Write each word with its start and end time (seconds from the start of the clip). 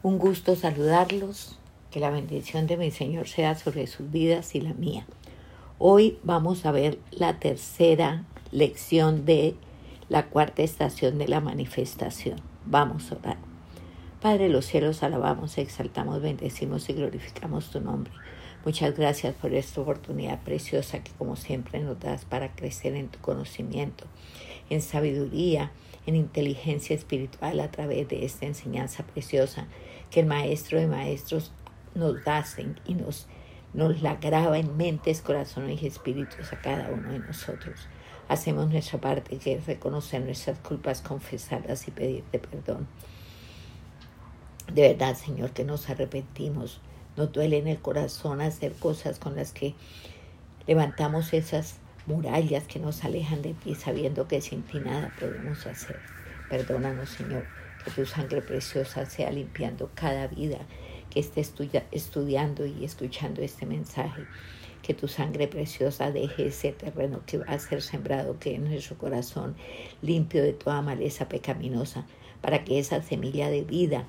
Un 0.00 0.18
gusto 0.18 0.54
saludarlos, 0.54 1.58
que 1.90 1.98
la 1.98 2.10
bendición 2.10 2.68
de 2.68 2.76
mi 2.76 2.92
Señor 2.92 3.26
sea 3.26 3.56
sobre 3.56 3.88
sus 3.88 4.08
vidas 4.12 4.54
y 4.54 4.60
la 4.60 4.72
mía. 4.72 5.04
Hoy 5.80 6.20
vamos 6.22 6.66
a 6.66 6.70
ver 6.70 7.00
la 7.10 7.40
tercera 7.40 8.22
lección 8.52 9.24
de 9.24 9.56
la 10.08 10.26
cuarta 10.26 10.62
estación 10.62 11.18
de 11.18 11.26
la 11.26 11.40
manifestación. 11.40 12.40
Vamos 12.64 13.10
a 13.10 13.16
orar. 13.16 13.38
Padre 14.22 14.44
de 14.44 14.50
los 14.50 14.66
cielos, 14.66 15.02
alabamos, 15.02 15.58
exaltamos, 15.58 16.22
bendecimos 16.22 16.88
y 16.88 16.92
glorificamos 16.92 17.72
tu 17.72 17.80
nombre. 17.80 18.12
Muchas 18.64 18.96
gracias 18.96 19.34
por 19.34 19.52
esta 19.52 19.80
oportunidad 19.80 20.40
preciosa 20.42 21.02
que 21.02 21.10
como 21.18 21.34
siempre 21.34 21.80
nos 21.80 21.98
das 21.98 22.24
para 22.24 22.54
crecer 22.54 22.94
en 22.94 23.08
tu 23.08 23.18
conocimiento, 23.18 24.04
en 24.70 24.80
sabiduría, 24.80 25.72
en 26.08 26.16
inteligencia 26.16 26.96
espiritual 26.96 27.60
a 27.60 27.70
través 27.70 28.08
de 28.08 28.24
esta 28.24 28.46
enseñanza 28.46 29.04
preciosa 29.04 29.66
que 30.10 30.20
el 30.20 30.26
Maestro 30.26 30.80
de 30.80 30.86
Maestros 30.86 31.52
nos 31.94 32.24
da 32.24 32.42
y 32.86 32.94
nos, 32.94 33.26
nos 33.74 34.00
la 34.00 34.16
graba 34.16 34.58
en 34.58 34.74
mentes, 34.78 35.20
corazones 35.20 35.82
y 35.82 35.86
espíritus 35.86 36.50
a 36.54 36.60
cada 36.62 36.88
uno 36.88 37.12
de 37.12 37.18
nosotros. 37.18 37.88
Hacemos 38.26 38.70
nuestra 38.70 38.98
parte, 38.98 39.36
que 39.36 39.54
es 39.54 39.66
reconocer 39.66 40.22
nuestras 40.22 40.58
culpas, 40.60 41.02
confesarlas 41.02 41.86
y 41.88 41.90
pedirte 41.90 42.38
perdón. 42.38 42.86
De 44.72 44.88
verdad, 44.88 45.14
Señor, 45.14 45.50
que 45.50 45.64
nos 45.64 45.90
arrepentimos. 45.90 46.80
Nos 47.16 47.32
duele 47.32 47.58
en 47.58 47.68
el 47.68 47.80
corazón 47.80 48.40
hacer 48.40 48.72
cosas 48.72 49.18
con 49.18 49.36
las 49.36 49.52
que 49.52 49.74
levantamos 50.66 51.34
esas 51.34 51.76
murallas 52.08 52.66
que 52.66 52.78
nos 52.78 53.04
alejan 53.04 53.42
de 53.42 53.52
ti, 53.52 53.74
sabiendo 53.74 54.26
que 54.26 54.40
sin 54.40 54.62
ti 54.62 54.80
nada 54.80 55.12
podemos 55.20 55.66
hacer. 55.66 56.00
Perdónanos, 56.48 57.10
Señor, 57.10 57.44
que 57.84 57.90
tu 57.90 58.06
sangre 58.06 58.40
preciosa 58.40 59.04
sea 59.04 59.30
limpiando 59.30 59.90
cada 59.94 60.26
vida 60.26 60.58
que 61.10 61.20
esté 61.20 61.42
estudiando 61.92 62.66
y 62.66 62.84
escuchando 62.84 63.42
este 63.42 63.66
mensaje. 63.66 64.22
Que 64.82 64.94
tu 64.94 65.06
sangre 65.06 65.48
preciosa 65.48 66.10
deje 66.10 66.46
ese 66.46 66.72
terreno 66.72 67.20
que 67.26 67.38
va 67.38 67.46
a 67.48 67.58
ser 67.58 67.82
sembrado, 67.82 68.38
que 68.38 68.54
en 68.54 68.64
nuestro 68.64 68.96
corazón 68.96 69.54
limpio 70.00 70.42
de 70.42 70.54
toda 70.54 70.80
maleza 70.80 71.28
pecaminosa, 71.28 72.06
para 72.40 72.64
que 72.64 72.78
esa 72.78 73.02
semilla 73.02 73.50
de 73.50 73.62
vida 73.62 74.06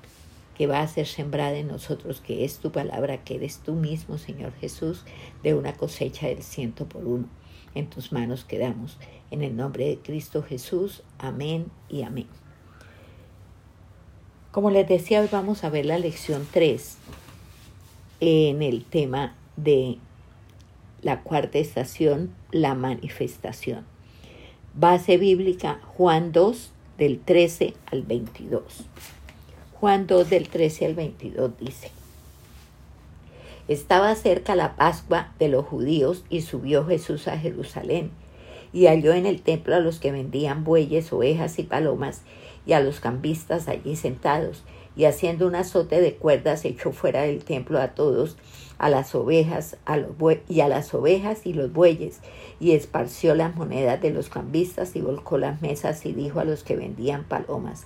que 0.56 0.68
va 0.68 0.82
a 0.82 0.88
ser 0.88 1.08
sembrada 1.08 1.58
en 1.58 1.68
nosotros, 1.68 2.22
que 2.22 2.46
es 2.46 2.60
tu 2.60 2.72
palabra, 2.72 3.24
que 3.24 3.36
eres 3.36 3.58
tú 3.58 3.74
mismo, 3.74 4.18
Señor 4.18 4.54
Jesús, 4.62 5.04
de 5.44 5.54
una 5.54 5.74
cosecha 5.74 6.28
del 6.28 6.44
ciento 6.44 6.88
por 6.88 7.06
uno. 7.06 7.39
En 7.76 7.90
tus 7.90 8.12
manos 8.12 8.46
quedamos. 8.46 8.98
En 9.32 9.44
el 9.44 9.56
nombre 9.56 9.86
de 9.88 9.98
Cristo 10.00 10.44
Jesús. 10.44 11.04
Amén 11.18 11.68
y 11.90 12.04
amén. 12.04 12.28
Como 14.52 14.72
les 14.72 14.88
decía, 14.88 15.22
hoy 15.22 15.30
vamos 15.32 15.64
a 15.64 15.70
ver 15.70 15.86
la 15.86 16.00
lección 16.00 16.48
3 16.52 16.98
en 18.20 18.62
el 18.62 18.84
tema 18.84 19.36
de 19.56 19.98
la 21.02 21.22
cuarta 21.22 21.60
estación, 21.60 22.34
la 22.52 22.74
manifestación. 22.74 23.86
Base 24.74 25.18
bíblica 25.18 25.80
Juan 25.86 26.32
2 26.32 26.72
del 26.98 27.20
13 27.20 27.76
al 27.92 28.04
22. 28.04 28.86
Juan 29.80 30.08
2 30.08 30.30
del 30.30 30.50
13 30.50 30.86
al 30.88 30.96
22 30.96 31.52
dice, 31.60 31.92
estaba 33.70 34.14
cerca 34.16 34.56
la 34.56 34.76
Pascua 34.76 35.32
de 35.38 35.48
los 35.48 35.64
judíos 35.64 36.26
y 36.30 36.42
subió 36.42 36.86
Jesús 36.88 37.28
a 37.28 37.38
Jerusalén 37.38 38.10
y 38.74 38.88
halló 38.88 39.14
en 39.14 39.28
el 39.28 39.44
templo 39.44 39.76
a 39.76 39.80
los 39.80 40.00
que 40.00 40.12
vendían 40.12 40.64
bueyes, 40.64 41.14
ovejas 41.14 41.60
y 41.60 41.64
palomas 41.64 42.24
y 42.66 42.74
a 42.74 42.80
los 42.80 43.00
cambistas 43.00 43.68
allí 43.68 43.96
sentados 43.96 44.64
y 44.96 45.06
haciendo 45.06 45.46
un 45.46 45.54
azote 45.54 46.02
de 46.02 46.16
cuerdas 46.16 46.66
echó 46.66 46.92
fuera 46.92 47.22
del 47.22 47.44
templo 47.44 47.80
a 47.80 47.90
todos, 47.90 48.38
a 48.80 48.90
las 48.90 49.14
ovejas 49.14 49.78
a 49.86 49.98
los 49.98 50.10
y 50.48 50.62
a 50.62 50.68
las 50.68 50.92
ovejas 50.96 51.46
y 51.46 51.54
los 51.54 51.72
bueyes, 51.72 52.22
y 52.60 52.72
esparció 52.72 53.36
las 53.36 53.56
monedas 53.56 54.02
de 54.02 54.10
los 54.10 54.30
cambistas 54.30 54.96
y 54.96 55.02
volcó 55.02 55.38
las 55.38 55.62
mesas 55.62 56.06
y 56.08 56.14
dijo 56.14 56.40
a 56.40 56.44
los 56.44 56.64
que 56.64 56.76
vendían 56.76 57.24
palomas, 57.24 57.86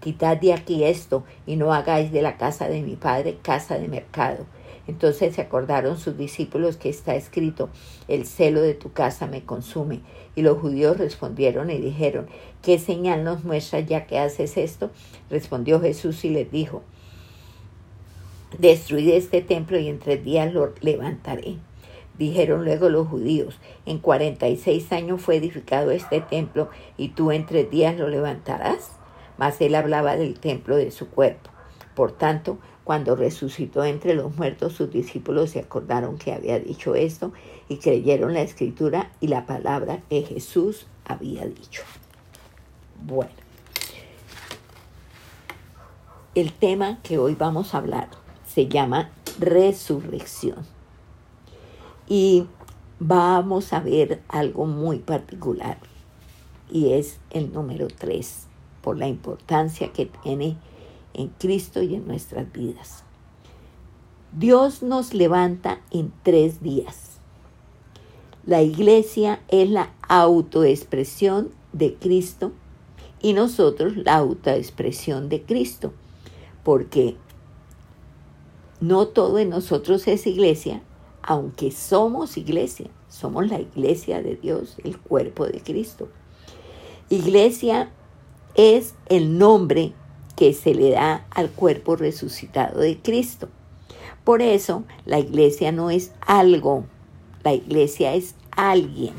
quitad 0.00 0.36
de 0.36 0.52
aquí 0.52 0.84
esto 0.84 1.24
y 1.46 1.56
no 1.56 1.72
hagáis 1.72 2.12
de 2.12 2.20
la 2.20 2.36
casa 2.36 2.68
de 2.68 2.82
mi 2.82 2.96
padre 2.96 3.38
casa 3.42 3.78
de 3.78 3.88
mercado. 3.88 4.44
Entonces 4.86 5.34
se 5.34 5.40
acordaron 5.40 5.98
sus 5.98 6.16
discípulos 6.16 6.76
que 6.76 6.88
está 6.88 7.16
escrito, 7.16 7.68
el 8.08 8.24
celo 8.24 8.62
de 8.62 8.74
tu 8.74 8.92
casa 8.92 9.26
me 9.26 9.44
consume. 9.44 10.00
Y 10.34 10.42
los 10.42 10.58
judíos 10.58 10.98
respondieron 10.98 11.70
y 11.70 11.78
dijeron, 11.78 12.26
¿qué 12.62 12.78
señal 12.78 13.24
nos 13.24 13.44
muestra 13.44 13.80
ya 13.80 14.06
que 14.06 14.18
haces 14.18 14.56
esto? 14.56 14.90
Respondió 15.30 15.80
Jesús 15.80 16.24
y 16.24 16.30
les 16.30 16.50
dijo, 16.50 16.82
destruid 18.58 19.08
este 19.10 19.42
templo 19.42 19.78
y 19.78 19.88
en 19.88 19.98
tres 19.98 20.24
días 20.24 20.52
lo 20.52 20.72
levantaré. 20.80 21.56
Dijeron 22.18 22.64
luego 22.64 22.88
los 22.88 23.08
judíos, 23.08 23.58
en 23.84 23.98
cuarenta 23.98 24.48
y 24.48 24.56
seis 24.56 24.90
años 24.92 25.20
fue 25.20 25.36
edificado 25.36 25.90
este 25.90 26.20
templo 26.20 26.70
y 26.96 27.08
tú 27.08 27.30
en 27.30 27.44
tres 27.44 27.70
días 27.70 27.96
lo 27.98 28.08
levantarás. 28.08 28.92
Mas 29.36 29.60
él 29.60 29.74
hablaba 29.74 30.16
del 30.16 30.40
templo 30.40 30.76
de 30.76 30.90
su 30.90 31.10
cuerpo. 31.10 31.50
Por 31.94 32.12
tanto, 32.12 32.58
cuando 32.86 33.16
resucitó 33.16 33.82
entre 33.82 34.14
los 34.14 34.36
muertos, 34.36 34.74
sus 34.74 34.92
discípulos 34.92 35.50
se 35.50 35.58
acordaron 35.58 36.18
que 36.18 36.32
había 36.32 36.60
dicho 36.60 36.94
esto 36.94 37.32
y 37.68 37.78
creyeron 37.78 38.32
la 38.32 38.42
escritura 38.42 39.10
y 39.20 39.26
la 39.26 39.44
palabra 39.44 40.02
que 40.08 40.22
Jesús 40.22 40.86
había 41.04 41.44
dicho. 41.46 41.82
Bueno, 43.02 43.32
el 46.36 46.52
tema 46.52 47.00
que 47.02 47.18
hoy 47.18 47.34
vamos 47.34 47.74
a 47.74 47.78
hablar 47.78 48.08
se 48.46 48.68
llama 48.68 49.10
resurrección. 49.40 50.64
Y 52.06 52.46
vamos 53.00 53.72
a 53.72 53.80
ver 53.80 54.22
algo 54.28 54.66
muy 54.66 55.00
particular 55.00 55.78
y 56.70 56.92
es 56.92 57.18
el 57.30 57.52
número 57.52 57.88
3 57.88 58.46
por 58.80 58.96
la 58.96 59.08
importancia 59.08 59.92
que 59.92 60.06
tiene 60.06 60.56
en 61.16 61.28
Cristo 61.28 61.82
y 61.82 61.94
en 61.94 62.06
nuestras 62.06 62.52
vidas. 62.52 63.02
Dios 64.32 64.82
nos 64.82 65.14
levanta 65.14 65.80
en 65.90 66.12
tres 66.22 66.62
días. 66.62 67.18
La 68.44 68.62
iglesia 68.62 69.40
es 69.48 69.70
la 69.70 69.92
autoexpresión 70.08 71.50
de 71.72 71.94
Cristo 71.94 72.52
y 73.20 73.32
nosotros 73.32 73.96
la 73.96 74.16
autoexpresión 74.16 75.28
de 75.28 75.42
Cristo, 75.42 75.92
porque 76.62 77.16
no 78.80 79.08
todo 79.08 79.38
en 79.38 79.50
nosotros 79.50 80.06
es 80.06 80.26
iglesia, 80.26 80.82
aunque 81.22 81.70
somos 81.70 82.36
iglesia, 82.36 82.90
somos 83.08 83.48
la 83.48 83.58
iglesia 83.58 84.22
de 84.22 84.36
Dios, 84.36 84.76
el 84.84 84.98
cuerpo 84.98 85.46
de 85.46 85.60
Cristo. 85.60 86.08
Iglesia 87.08 87.90
es 88.54 88.94
el 89.08 89.38
nombre 89.38 89.94
que 90.36 90.52
se 90.52 90.74
le 90.74 90.90
da 90.90 91.26
al 91.30 91.50
cuerpo 91.50 91.96
resucitado 91.96 92.80
de 92.80 92.98
Cristo. 92.98 93.48
Por 94.22 94.42
eso 94.42 94.84
la 95.04 95.18
iglesia 95.18 95.72
no 95.72 95.90
es 95.90 96.12
algo, 96.20 96.84
la 97.42 97.54
iglesia 97.54 98.14
es 98.14 98.34
alguien. 98.50 99.14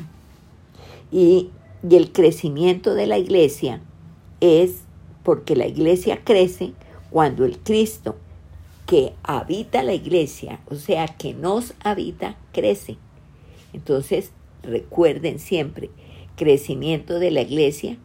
Y, 1.12 1.50
y 1.88 1.96
el 1.96 2.12
crecimiento 2.12 2.94
de 2.94 3.08
la 3.08 3.18
iglesia 3.18 3.82
es 4.42 4.82
porque 5.24 5.56
la 5.56 5.68
iglesia 5.68 6.22
crece 6.24 6.74
cuando 7.10 7.46
el 7.46 7.58
Cristo 7.60 8.16
que 8.86 9.14
habita 9.24 9.84
la 9.84 9.94
iglesia, 9.94 10.62
o 10.70 10.76
sea, 10.76 11.08
que 11.08 11.34
nos 11.34 11.74
habita, 11.84 12.38
crece. 12.54 12.98
Entonces, 13.74 14.32
recuerden 14.64 15.40
siempre, 15.40 15.90
crecimiento 16.38 17.20
de 17.20 17.32
la 17.32 17.42
iglesia, 17.42 17.98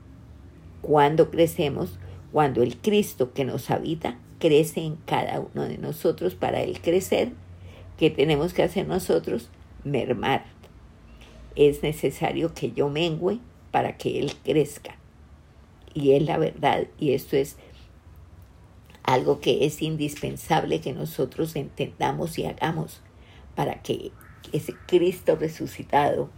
cuando 0.81 1.31
crecemos, 1.31 1.99
cuando 2.33 2.63
el 2.63 2.79
Cristo 2.79 3.33
que 3.33 3.45
nos 3.45 3.71
habita 3.71 4.19
crece 4.39 4.81
en 4.81 4.97
cada 4.97 5.41
uno 5.41 5.63
de 5.63 5.79
nosotros 5.79 6.35
para 6.35 6.63
el 6.63 6.81
crecer, 6.81 7.33
¿qué 7.99 8.11
tenemos 8.11 8.55
que 8.55 8.63
hacer 8.63 8.89
nosotros? 8.89 9.51
Mermar. 9.85 10.45
Es 11.55 11.83
necesario 11.83 12.55
que 12.55 12.73
yo 12.73 12.89
mengüe 12.89 13.39
para 13.71 13.99
que 13.99 14.19
Él 14.19 14.33
crezca. 14.43 14.97
Y 15.95 16.13
es 16.13 16.23
la 16.23 16.39
verdad, 16.39 16.87
y 16.99 17.13
esto 17.13 17.37
es 17.37 17.57
algo 19.03 19.41
que 19.41 19.67
es 19.67 19.83
indispensable 19.83 20.81
que 20.81 20.93
nosotros 20.93 21.55
entendamos 21.55 22.39
y 22.39 22.47
hagamos 22.47 23.03
para 23.55 23.83
que 23.83 24.11
ese 24.53 24.75
Cristo 24.87 25.37
resucitado, 25.37 26.31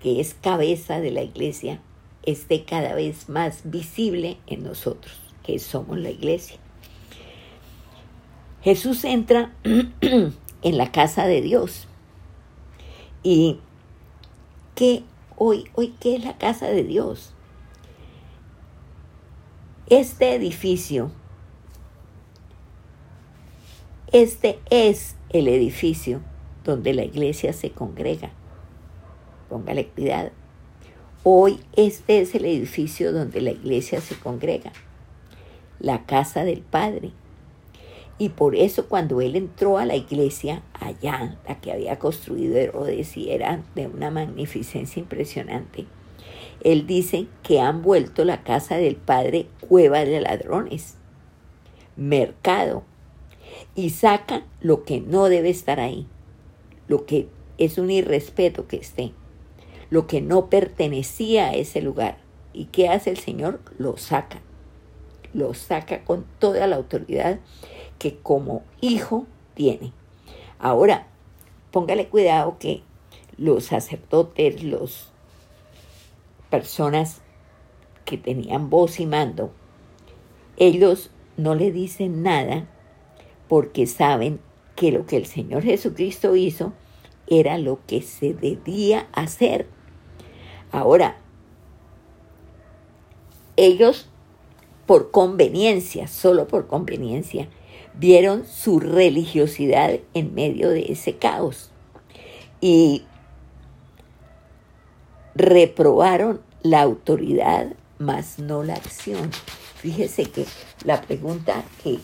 que 0.00 0.20
es 0.20 0.34
cabeza 0.34 1.00
de 1.00 1.10
la 1.10 1.22
iglesia, 1.22 1.80
esté 2.30 2.64
cada 2.64 2.94
vez 2.94 3.28
más 3.28 3.62
visible 3.64 4.38
en 4.46 4.64
nosotros, 4.64 5.14
que 5.42 5.58
somos 5.58 5.98
la 5.98 6.10
iglesia. 6.10 6.58
Jesús 8.62 9.04
entra 9.04 9.52
en 9.62 10.78
la 10.78 10.92
casa 10.92 11.26
de 11.26 11.40
Dios. 11.40 11.86
¿Y 13.22 13.58
qué 14.74 15.02
hoy, 15.36 15.64
hoy 15.74 15.94
qué 16.00 16.16
es 16.16 16.24
la 16.24 16.38
casa 16.38 16.66
de 16.66 16.84
Dios? 16.84 17.32
Este 19.88 20.34
edificio 20.34 21.10
Este 24.10 24.58
es 24.70 25.16
el 25.28 25.48
edificio 25.48 26.22
donde 26.64 26.94
la 26.94 27.04
iglesia 27.04 27.52
se 27.52 27.72
congrega. 27.72 28.30
Póngale 29.50 29.86
cuidado. 29.88 30.30
Hoy 31.24 31.58
este 31.74 32.20
es 32.20 32.36
el 32.36 32.44
edificio 32.44 33.12
donde 33.12 33.40
la 33.40 33.50
iglesia 33.50 34.00
se 34.00 34.14
congrega, 34.14 34.72
la 35.80 36.06
casa 36.06 36.44
del 36.44 36.60
Padre. 36.60 37.10
Y 38.18 38.28
por 38.28 38.54
eso 38.54 38.86
cuando 38.86 39.20
él 39.20 39.34
entró 39.34 39.78
a 39.78 39.84
la 39.84 39.96
iglesia, 39.96 40.62
allá, 40.74 41.36
la 41.48 41.60
que 41.60 41.72
había 41.72 41.98
construido 41.98 42.56
Herodes 42.56 43.16
y 43.16 43.32
era 43.32 43.64
de 43.74 43.88
una 43.88 44.12
magnificencia 44.12 45.00
impresionante, 45.00 45.86
él 46.62 46.86
dice 46.86 47.26
que 47.42 47.60
han 47.60 47.82
vuelto 47.82 48.24
la 48.24 48.44
casa 48.44 48.76
del 48.76 48.94
Padre 48.94 49.48
cueva 49.68 50.04
de 50.04 50.20
ladrones, 50.20 50.98
mercado, 51.96 52.84
y 53.74 53.90
saca 53.90 54.44
lo 54.60 54.84
que 54.84 55.00
no 55.00 55.28
debe 55.28 55.50
estar 55.50 55.80
ahí, 55.80 56.06
lo 56.86 57.06
que 57.06 57.26
es 57.58 57.76
un 57.76 57.90
irrespeto 57.90 58.68
que 58.68 58.76
esté, 58.76 59.12
lo 59.90 60.06
que 60.06 60.20
no 60.20 60.50
pertenecía 60.50 61.48
a 61.48 61.54
ese 61.54 61.80
lugar. 61.80 62.18
¿Y 62.52 62.66
qué 62.66 62.88
hace 62.88 63.10
el 63.10 63.18
Señor? 63.18 63.60
Lo 63.78 63.96
saca, 63.96 64.40
lo 65.32 65.54
saca 65.54 66.04
con 66.04 66.24
toda 66.38 66.66
la 66.66 66.76
autoridad 66.76 67.38
que 67.98 68.16
como 68.16 68.62
hijo 68.80 69.26
tiene. 69.54 69.92
Ahora, 70.58 71.06
póngale 71.70 72.08
cuidado 72.08 72.58
que 72.58 72.82
los 73.36 73.64
sacerdotes, 73.66 74.62
los 74.62 75.12
personas 76.50 77.20
que 78.04 78.18
tenían 78.18 78.70
voz 78.70 79.00
y 79.00 79.06
mando, 79.06 79.52
ellos 80.56 81.10
no 81.36 81.54
le 81.54 81.70
dicen 81.70 82.22
nada 82.22 82.66
porque 83.46 83.86
saben 83.86 84.40
que 84.74 84.92
lo 84.92 85.06
que 85.06 85.16
el 85.16 85.26
Señor 85.26 85.62
Jesucristo 85.62 86.34
hizo 86.36 86.72
era 87.26 87.58
lo 87.58 87.80
que 87.86 88.02
se 88.02 88.34
debía 88.34 89.08
hacer. 89.12 89.66
Ahora, 90.72 91.16
ellos 93.56 94.08
por 94.86 95.10
conveniencia, 95.10 96.08
solo 96.08 96.48
por 96.48 96.66
conveniencia, 96.66 97.48
vieron 97.94 98.46
su 98.46 98.80
religiosidad 98.80 99.98
en 100.14 100.34
medio 100.34 100.70
de 100.70 100.92
ese 100.92 101.16
caos 101.16 101.70
y 102.60 103.04
reprobaron 105.34 106.40
la 106.62 106.82
autoridad, 106.82 107.72
más 107.98 108.38
no 108.38 108.62
la 108.62 108.74
acción. 108.74 109.30
Fíjese 109.76 110.24
que 110.24 110.46
la 110.84 111.00
pregunta 111.02 111.64
que, 111.82 112.00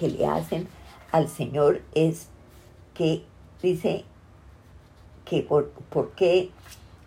le 0.00 0.26
hacen 0.26 0.68
al 1.12 1.28
Señor 1.28 1.80
es 1.94 2.28
que 2.92 3.24
dice 3.62 4.04
que 5.24 5.42
por, 5.42 5.70
qué, 6.16 6.50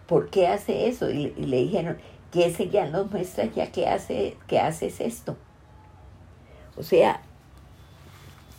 por 0.08 0.30
qué 0.30 0.48
hace 0.48 0.88
eso. 0.88 1.10
Y, 1.10 1.34
le 1.38 1.58
dijeron 1.58 1.98
que 2.32 2.46
ese 2.48 2.70
ya 2.70 2.88
nos 2.88 3.12
muestra 3.12 3.46
ya 3.46 3.72
que, 3.72 3.88
hace, 3.88 4.38
que 4.48 4.60
haces 4.60 5.00
esto. 5.02 5.38
O 6.76 6.84
sea, 6.84 7.22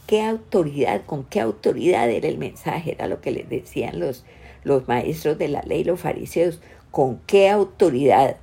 ¿qué 0.06 0.22
autoridad, 0.22 1.04
con 1.06 1.24
qué 1.24 1.40
autoridad 1.40 2.10
era 2.10 2.28
el 2.28 2.38
mensaje? 2.38 2.92
Era 2.92 3.06
lo 3.06 3.20
que 3.20 3.30
les 3.30 3.48
decían 3.48 4.00
los, 4.00 4.24
los 4.64 4.88
maestros 4.88 5.38
de 5.38 5.48
la 5.48 5.62
ley, 5.62 5.84
los 5.84 6.00
fariseos. 6.00 6.60
¿Con 6.90 7.18
qué 7.26 7.50
autoridad 7.50 8.36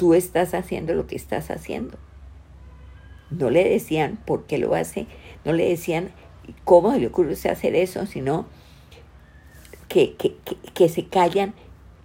tú 0.00 0.14
estás 0.14 0.54
haciendo 0.54 0.94
lo 0.94 1.06
que 1.06 1.14
estás 1.14 1.50
haciendo. 1.50 1.98
No 3.28 3.50
le 3.50 3.68
decían 3.68 4.18
por 4.24 4.46
qué 4.46 4.56
lo 4.56 4.74
hace, 4.74 5.06
no 5.44 5.52
le 5.52 5.68
decían 5.68 6.10
cómo 6.64 6.90
le 6.96 7.08
ocurre 7.08 7.34
hacer 7.34 7.74
eso, 7.74 8.06
sino 8.06 8.46
que, 9.88 10.16
que, 10.72 10.88
se 10.88 11.04
callan 11.04 11.52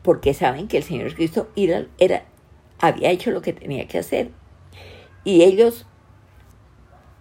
porque 0.05 0.35
saben 0.35 0.67
que 0.67 0.77
el 0.77 0.83
Señor 0.83 1.15
Cristo 1.15 1.49
era, 1.55 1.87
era, 1.97 2.25
había 2.77 3.09
hecho 3.09 3.31
lo 3.31 3.41
que 3.41 3.53
tenía 3.53 3.87
que 3.87 3.97
hacer. 3.97 4.29
Y 5.23 5.41
ellos, 5.41 5.87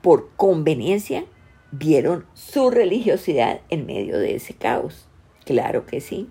por 0.03 0.29
conveniencia, 0.37 1.25
vieron 1.73 2.27
su 2.35 2.69
religiosidad 2.69 3.63
en 3.71 3.87
medio 3.87 4.19
de 4.19 4.35
ese 4.35 4.53
caos. 4.53 5.09
Claro 5.47 5.87
que 5.87 6.03
sí. 6.03 6.29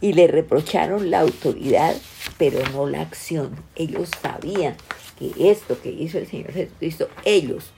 Y 0.00 0.14
le 0.14 0.26
reprocharon 0.26 1.12
la 1.12 1.20
autoridad, 1.20 1.94
pero 2.38 2.58
no 2.72 2.88
la 2.88 3.00
acción. 3.00 3.54
Ellos 3.76 4.10
sabían 4.20 4.74
que 5.16 5.48
esto 5.48 5.80
que 5.80 5.90
hizo 5.92 6.18
el 6.18 6.26
Señor 6.26 6.52
Jesucristo, 6.52 7.08
ellos 7.24 7.70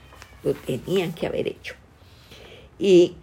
lo 0.43 0.55
tenían 0.55 1.13
que 1.13 1.27
haber 1.27 1.47
hecho. 1.47 1.75
Y 2.79 3.13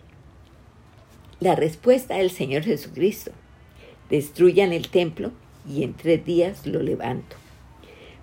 la 1.41 1.56
respuesta 1.56 2.14
del 2.14 2.31
Señor 2.31 2.62
Jesucristo, 2.62 3.32
destruyan 4.10 4.72
el 4.72 4.88
templo 4.88 5.32
y 5.68 5.82
en 5.82 5.94
tres 5.94 6.24
días 6.24 6.66
lo 6.66 6.82
levanto. 6.82 7.36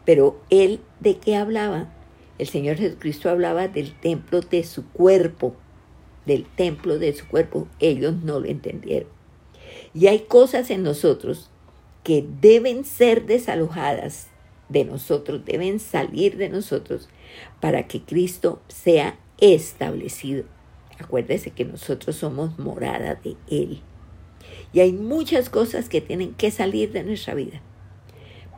Pero 0.06 0.39
él, 0.50 0.80
¿de 1.00 1.18
qué 1.18 1.36
hablaba? 1.36 1.92
El 2.38 2.48
Señor 2.48 2.78
Jesucristo 2.78 3.30
hablaba 3.30 3.68
del 3.68 3.94
templo 3.94 4.42
de 4.42 4.63
su 4.63 4.88
cuerpo, 4.88 5.56
del 6.25 6.45
templo 6.45 6.98
de 6.98 7.13
su 7.13 7.28
cuerpo. 7.28 7.68
Ellos 7.80 8.16
no 8.24 8.39
lo 8.39 8.48
entendieron. 8.48 9.10
Y 9.94 10.07
hay 10.07 10.19
cosas 10.22 10.69
en 10.72 10.83
nosotros 10.83 11.50
que 12.04 12.25
deben 12.42 12.84
ser 12.84 13.25
desalojadas 13.25 14.27
de 14.69 14.86
nosotros, 14.86 15.45
deben 15.45 15.80
salir 15.80 16.38
de 16.38 16.50
nosotros 16.50 17.10
para 17.60 17.88
que 17.88 18.01
Cristo 18.01 18.62
sea 18.68 19.19
establecido. 19.38 20.45
Acuérdese 20.98 21.51
que 21.51 21.66
nosotros 21.66 22.16
somos 22.16 22.57
morada 22.57 23.16
de 23.16 23.36
Él. 23.50 23.81
Y 24.74 24.80
hay 24.80 24.94
muchas 24.94 25.50
cosas 25.50 25.90
que 25.90 26.02
tienen 26.02 26.34
que 26.34 26.52
salir 26.52 26.92
de 26.92 27.04
nuestra 27.04 27.34
vida. 27.34 27.62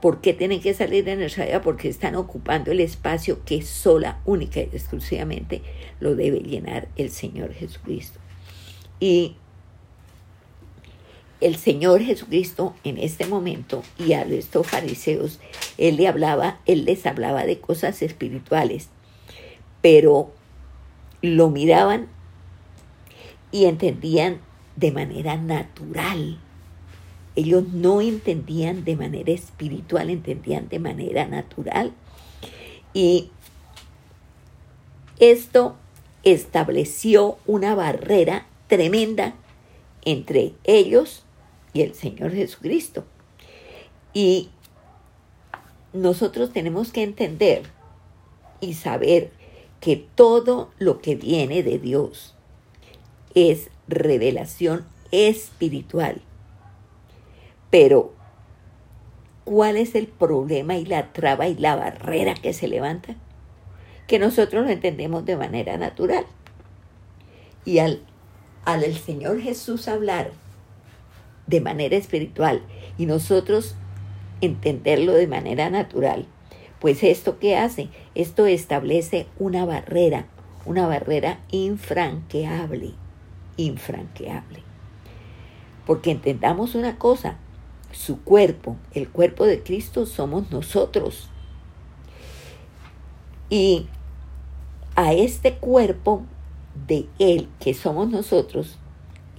¿Por 0.01 0.19
qué 0.21 0.33
tienen 0.33 0.59
que 0.59 0.73
salir 0.73 1.05
de 1.05 1.15
nuestra 1.15 1.45
vida? 1.45 1.61
Porque 1.61 1.87
están 1.87 2.15
ocupando 2.15 2.71
el 2.71 2.81
espacio 2.81 3.43
que 3.45 3.61
sola, 3.61 4.19
única 4.25 4.59
y 4.59 4.63
exclusivamente 4.63 5.61
lo 5.99 6.15
debe 6.15 6.39
llenar 6.39 6.89
el 6.97 7.09
Señor 7.09 7.53
Jesucristo. 7.53 8.19
Y 8.99 9.37
el 11.43 11.55
Señor 11.55 12.01
Jesucristo 12.01 12.75
en 12.83 12.97
este 12.97 13.25
momento 13.25 13.83
y 13.97 14.13
a 14.13 14.23
estos 14.23 14.67
fariseos, 14.67 15.39
él 15.77 16.05
hablaba, 16.05 16.59
él 16.65 16.85
les 16.85 17.05
hablaba 17.05 17.45
de 17.45 17.59
cosas 17.59 18.01
espirituales, 18.01 18.89
pero 19.81 20.31
lo 21.21 21.49
miraban 21.49 22.07
y 23.51 23.65
entendían 23.65 24.39
de 24.75 24.91
manera 24.91 25.37
natural. 25.37 26.39
Ellos 27.35 27.67
no 27.69 28.01
entendían 28.01 28.83
de 28.83 28.95
manera 28.95 29.31
espiritual, 29.31 30.09
entendían 30.09 30.69
de 30.69 30.79
manera 30.79 31.27
natural. 31.27 31.93
Y 32.93 33.31
esto 35.19 35.75
estableció 36.23 37.37
una 37.45 37.75
barrera 37.75 38.45
tremenda 38.67 39.35
entre 40.05 40.53
ellos 40.63 41.23
y 41.73 41.81
el 41.81 41.93
Señor 41.95 42.31
Jesucristo. 42.31 43.05
Y 44.13 44.49
nosotros 45.91 46.51
tenemos 46.51 46.91
que 46.91 47.03
entender 47.03 47.63
y 48.61 48.73
saber 48.73 49.31
que 49.79 49.97
todo 49.97 50.71
lo 50.79 51.01
que 51.01 51.15
viene 51.15 51.63
de 51.63 51.77
Dios 51.79 52.35
es 53.35 53.69
revelación 53.87 54.85
espiritual. 55.11 56.21
Pero, 57.69 58.13
¿cuál 59.45 59.77
es 59.77 59.95
el 59.95 60.07
problema 60.07 60.75
y 60.77 60.85
la 60.85 61.11
traba 61.11 61.47
y 61.47 61.55
la 61.55 61.75
barrera 61.75 62.33
que 62.35 62.53
se 62.53 62.67
levanta? 62.67 63.15
Que 64.07 64.19
nosotros 64.19 64.65
lo 64.65 64.71
entendemos 64.71 65.25
de 65.25 65.37
manera 65.37 65.77
natural. 65.77 66.25
Y 67.65 67.79
al, 67.79 68.01
al 68.65 68.83
el 68.83 68.95
Señor 68.95 69.39
Jesús 69.41 69.87
hablar 69.87 70.31
de 71.47 71.61
manera 71.61 71.95
espiritual 71.95 72.61
y 72.97 73.05
nosotros 73.05 73.75
entenderlo 74.41 75.13
de 75.13 75.27
manera 75.27 75.69
natural, 75.69 76.25
pues 76.79 77.01
esto 77.03 77.39
qué 77.39 77.55
hace? 77.55 77.87
Esto 78.13 78.45
establece 78.45 79.25
una 79.39 79.65
barrera, 79.65 80.27
una 80.65 80.85
barrera 80.85 81.39
infranqueable, 81.49 82.93
infranqueable. 83.57 84.63
Porque 85.85 86.11
entendamos 86.11 86.75
una 86.75 86.97
cosa, 86.97 87.37
su 87.91 88.21
cuerpo, 88.21 88.77
el 88.93 89.09
cuerpo 89.09 89.45
de 89.45 89.61
Cristo 89.61 90.05
somos 90.05 90.51
nosotros. 90.51 91.29
Y 93.49 93.87
a 94.95 95.13
este 95.13 95.55
cuerpo 95.55 96.23
de 96.87 97.07
Él 97.19 97.49
que 97.59 97.73
somos 97.73 98.09
nosotros, 98.09 98.77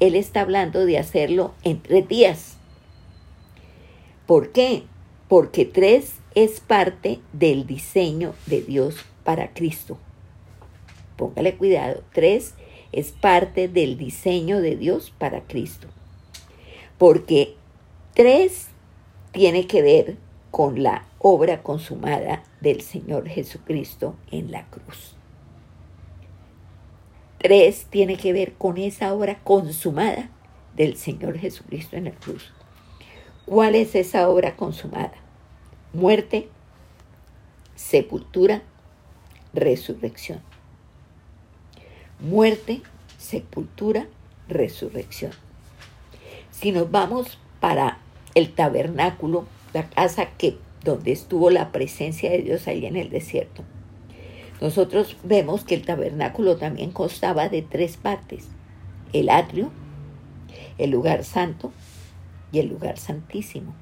él 0.01 0.17
está 0.17 0.41
hablando 0.41 0.85
de 0.87 0.99
hacerlo 0.99 1.55
en 1.63 1.81
tres 1.81 2.09
días. 2.09 2.57
¿Por 4.27 4.53
qué? 4.53 4.85
Porque 5.29 5.65
tres 5.65 6.17
es 6.35 6.61
parte 6.61 7.21
del 7.33 7.67
diseño 7.67 8.35
de 8.47 8.63
Dios 8.63 8.97
para 9.25 9.53
Cristo. 9.55 9.99
Póngale 11.17 11.57
cuidado, 11.57 12.03
tres 12.13 12.55
es 12.95 13.13
parte 13.13 13.69
del 13.69 13.97
diseño 13.97 14.61
de 14.61 14.77
Dios 14.77 15.13
para 15.17 15.43
Cristo. 15.43 15.89
Porque 16.99 17.55
tres 18.15 18.69
tiene 19.33 19.67
que 19.67 19.83
ver 19.83 20.17
con 20.51 20.83
la 20.83 21.07
obra 21.19 21.63
consumada 21.63 22.45
del 22.61 22.81
Señor 22.81 23.29
Jesucristo 23.29 24.15
en 24.31 24.53
la 24.53 24.67
cruz. 24.67 25.17
Tres 27.39 27.87
tiene 27.91 28.17
que 28.17 28.33
ver 28.33 28.55
con 28.55 28.79
esa 28.79 29.13
obra 29.13 29.41
consumada 29.43 30.31
del 30.77 30.97
Señor 30.97 31.39
Jesucristo 31.39 31.97
en 31.97 32.05
la 32.05 32.13
cruz. 32.13 32.53
¿Cuál 33.47 33.75
es 33.75 33.95
esa 33.95 34.29
obra 34.29 34.57
consumada? 34.57 35.13
Muerte, 35.93 36.49
sepultura, 37.75 38.63
resurrección. 39.53 40.41
Muerte, 42.25 42.81
sepultura, 43.19 44.07
resurrección. 44.49 45.33
Si 46.51 46.73
nos 46.73 46.91
vamos 46.91 47.39
para 47.61 47.99
el 48.35 48.55
tabernáculo, 48.55 49.45
la 49.75 49.91
casa 49.91 50.31
que 50.39 50.57
donde 50.85 51.13
estuvo 51.13 51.51
la 51.51 51.71
presencia 51.71 52.31
de 52.31 52.39
Dios 52.41 52.67
ahí 52.67 52.87
en 52.87 52.97
el 52.97 53.11
desierto. 53.11 53.63
Nosotros 54.63 55.19
vemos 55.23 55.65
que 55.65 55.75
el 55.75 55.85
tabernáculo 55.85 56.57
también 56.57 56.93
constaba 56.93 57.51
de 57.51 57.61
tres 57.61 57.99
partes, 57.99 58.47
el 59.13 59.29
atrio, 59.29 59.71
el 60.79 60.93
lugar 60.93 61.25
santo 61.25 61.75
y 62.53 62.59
el 62.59 62.69
lugar 62.69 62.97
santísimo. 62.97 63.75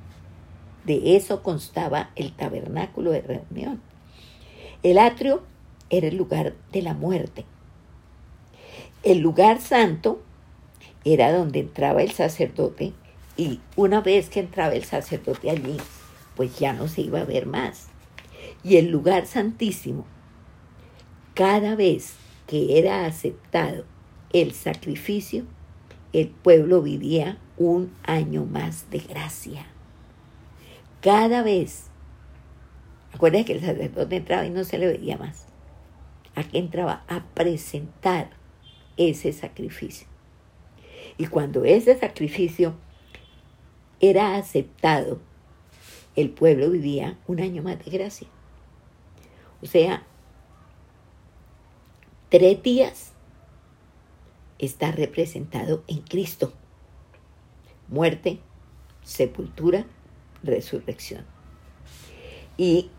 De 0.84 1.14
eso 1.14 1.44
constaba 1.44 2.10
el 2.16 2.32
tabernáculo 2.32 3.12
de 3.12 3.20
reunión. 3.20 3.80
El 4.82 4.98
atrio 4.98 5.44
era 5.90 6.08
el 6.08 6.16
lugar 6.16 6.54
de 6.72 6.82
la 6.82 6.94
muerte. 6.94 7.44
El 9.02 9.18
lugar 9.18 9.60
santo 9.60 10.22
era 11.04 11.32
donde 11.32 11.58
entraba 11.58 12.02
el 12.02 12.12
sacerdote 12.12 12.92
y 13.36 13.58
una 13.74 14.00
vez 14.00 14.28
que 14.28 14.38
entraba 14.38 14.74
el 14.74 14.84
sacerdote 14.84 15.50
allí, 15.50 15.76
pues 16.36 16.56
ya 16.60 16.72
no 16.72 16.86
se 16.86 17.00
iba 17.00 17.20
a 17.20 17.24
ver 17.24 17.46
más. 17.46 17.88
Y 18.62 18.76
el 18.76 18.90
lugar 18.90 19.26
santísimo, 19.26 20.06
cada 21.34 21.74
vez 21.74 22.14
que 22.46 22.78
era 22.78 23.04
aceptado 23.04 23.86
el 24.32 24.52
sacrificio, 24.52 25.46
el 26.12 26.28
pueblo 26.28 26.80
vivía 26.80 27.38
un 27.56 27.92
año 28.04 28.44
más 28.44 28.88
de 28.90 28.98
gracia. 28.98 29.66
Cada 31.00 31.42
vez, 31.42 31.86
acuérdense 33.12 33.46
que 33.46 33.52
el 33.54 33.60
sacerdote 33.62 34.14
entraba 34.14 34.46
y 34.46 34.50
no 34.50 34.62
se 34.62 34.78
le 34.78 34.86
veía 34.86 35.16
más. 35.16 35.46
Aquí 36.36 36.58
entraba 36.58 37.02
a 37.08 37.24
presentar 37.34 38.41
ese 38.96 39.32
sacrificio. 39.32 40.06
Y 41.18 41.26
cuando 41.26 41.64
ese 41.64 41.98
sacrificio 41.98 42.74
era 44.00 44.36
aceptado, 44.36 45.20
el 46.16 46.30
pueblo 46.30 46.70
vivía 46.70 47.18
un 47.26 47.40
año 47.40 47.62
más 47.62 47.82
de 47.84 47.90
gracia. 47.90 48.28
O 49.62 49.66
sea, 49.66 50.04
tres 52.28 52.62
días 52.62 53.12
está 54.58 54.92
representado 54.92 55.84
en 55.86 56.00
Cristo. 56.00 56.52
Muerte, 57.88 58.38
sepultura, 59.02 59.86
resurrección. 60.42 61.24
Y 62.56 62.90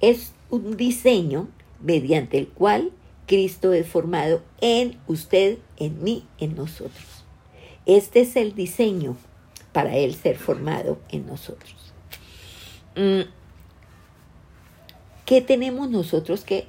es 0.00 0.32
un 0.50 0.76
diseño 0.76 1.48
mediante 1.80 2.38
el 2.38 2.48
cual 2.48 2.92
Cristo 3.26 3.72
es 3.72 3.86
formado 3.86 4.42
en 4.60 4.98
usted, 5.06 5.58
en 5.76 6.02
mí, 6.02 6.26
en 6.38 6.54
nosotros. 6.54 7.24
Este 7.86 8.20
es 8.20 8.36
el 8.36 8.54
diseño 8.54 9.16
para 9.72 9.96
Él 9.96 10.14
ser 10.14 10.36
formado 10.36 10.98
en 11.08 11.26
nosotros. 11.26 11.74
Mm. 12.96 13.22
¿Qué 15.24 15.40
tenemos 15.40 15.88
nosotros 15.88 16.44
que, 16.44 16.66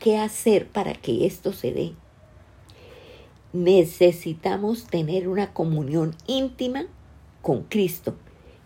que 0.00 0.18
hacer 0.18 0.66
para 0.66 0.94
que 0.94 1.26
esto 1.26 1.52
se 1.52 1.72
dé? 1.72 1.92
Necesitamos 3.52 4.86
tener 4.86 5.28
una 5.28 5.52
comunión 5.52 6.14
íntima 6.26 6.86
con 7.42 7.62
Cristo 7.62 8.16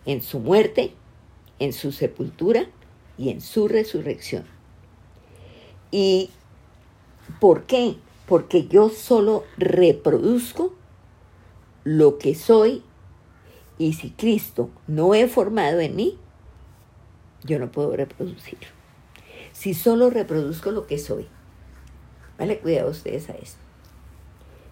en 0.05 0.21
su 0.21 0.39
muerte, 0.39 0.93
en 1.59 1.73
su 1.73 1.91
sepultura 1.91 2.65
y 3.17 3.29
en 3.29 3.41
su 3.41 3.67
resurrección. 3.67 4.45
¿Y 5.91 6.31
por 7.39 7.63
qué? 7.63 7.95
Porque 8.27 8.67
yo 8.67 8.89
solo 8.89 9.43
reproduzco 9.57 10.73
lo 11.83 12.17
que 12.17 12.35
soy 12.35 12.83
y 13.77 13.93
si 13.93 14.11
Cristo 14.11 14.69
no 14.87 15.15
es 15.15 15.31
formado 15.31 15.79
en 15.79 15.95
mí, 15.95 16.17
yo 17.43 17.57
no 17.57 17.71
puedo 17.71 17.95
reproducirlo. 17.95 18.67
Si 19.51 19.73
solo 19.73 20.09
reproduzco 20.09 20.71
lo 20.71 20.85
que 20.85 20.99
soy, 20.99 21.27
vale 22.37 22.59
cuidado 22.59 22.91
ustedes 22.91 23.29
a 23.29 23.33
esto. 23.33 23.59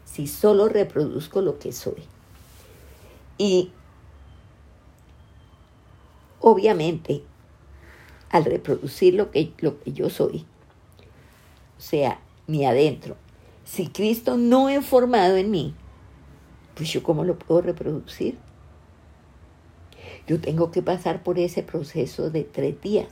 Si 0.05 0.27
solo 0.27 0.69
reproduzco 0.69 1.41
lo 1.41 1.59
que 1.59 1.71
soy. 1.71 2.03
Y 3.37 3.71
obviamente, 6.39 7.23
al 8.29 8.45
reproducir 8.45 9.15
lo 9.15 9.31
que, 9.31 9.53
lo 9.59 9.79
que 9.79 9.91
yo 9.91 10.09
soy, 10.09 10.45
o 11.77 11.81
sea, 11.81 12.19
mi 12.49 12.65
adentro, 12.65 13.15
si 13.63 13.87
Cristo 13.87 14.35
no 14.35 14.69
es 14.69 14.83
formado 14.83 15.37
en 15.37 15.51
mí, 15.51 15.75
pues 16.73 16.91
yo 16.91 17.03
cómo 17.03 17.23
lo 17.23 17.37
puedo 17.37 17.61
reproducir? 17.61 18.37
Yo 20.25 20.41
tengo 20.41 20.71
que 20.71 20.81
pasar 20.81 21.21
por 21.21 21.37
ese 21.37 21.61
proceso 21.61 22.31
de 22.31 22.43
tres 22.43 22.81
días. 22.81 23.09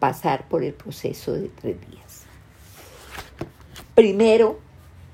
Pasar 0.00 0.48
por 0.48 0.64
el 0.64 0.72
proceso 0.72 1.32
de 1.32 1.48
tres 1.48 1.76
días. 1.90 2.24
Primero, 3.94 4.58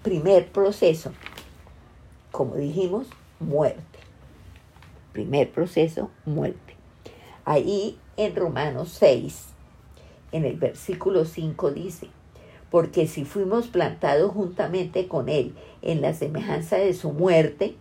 primer 0.03 0.53
proceso, 0.53 1.13
como 2.31 2.55
dijimos, 2.55 3.09
muerte. 3.41 3.99
Primer 5.13 5.51
proceso, 5.51 6.11
muerte. 6.25 6.77
Ahí 7.45 7.99
en 8.17 8.37
Romanos 8.37 8.91
6, 8.99 9.47
en 10.31 10.45
el 10.45 10.57
versículo 10.57 11.25
5 11.25 11.73
dice, 11.73 12.11
porque 12.71 13.07
si 13.07 13.25
fuimos 13.25 13.67
plantados 13.67 14.33
juntamente 14.33 15.09
con 15.09 15.29
Él 15.29 15.55
en 15.83 16.01
la 16.01 16.15
semejanza 16.15 16.77
de 16.77 16.95
su 16.95 17.13
muerte, 17.13 17.75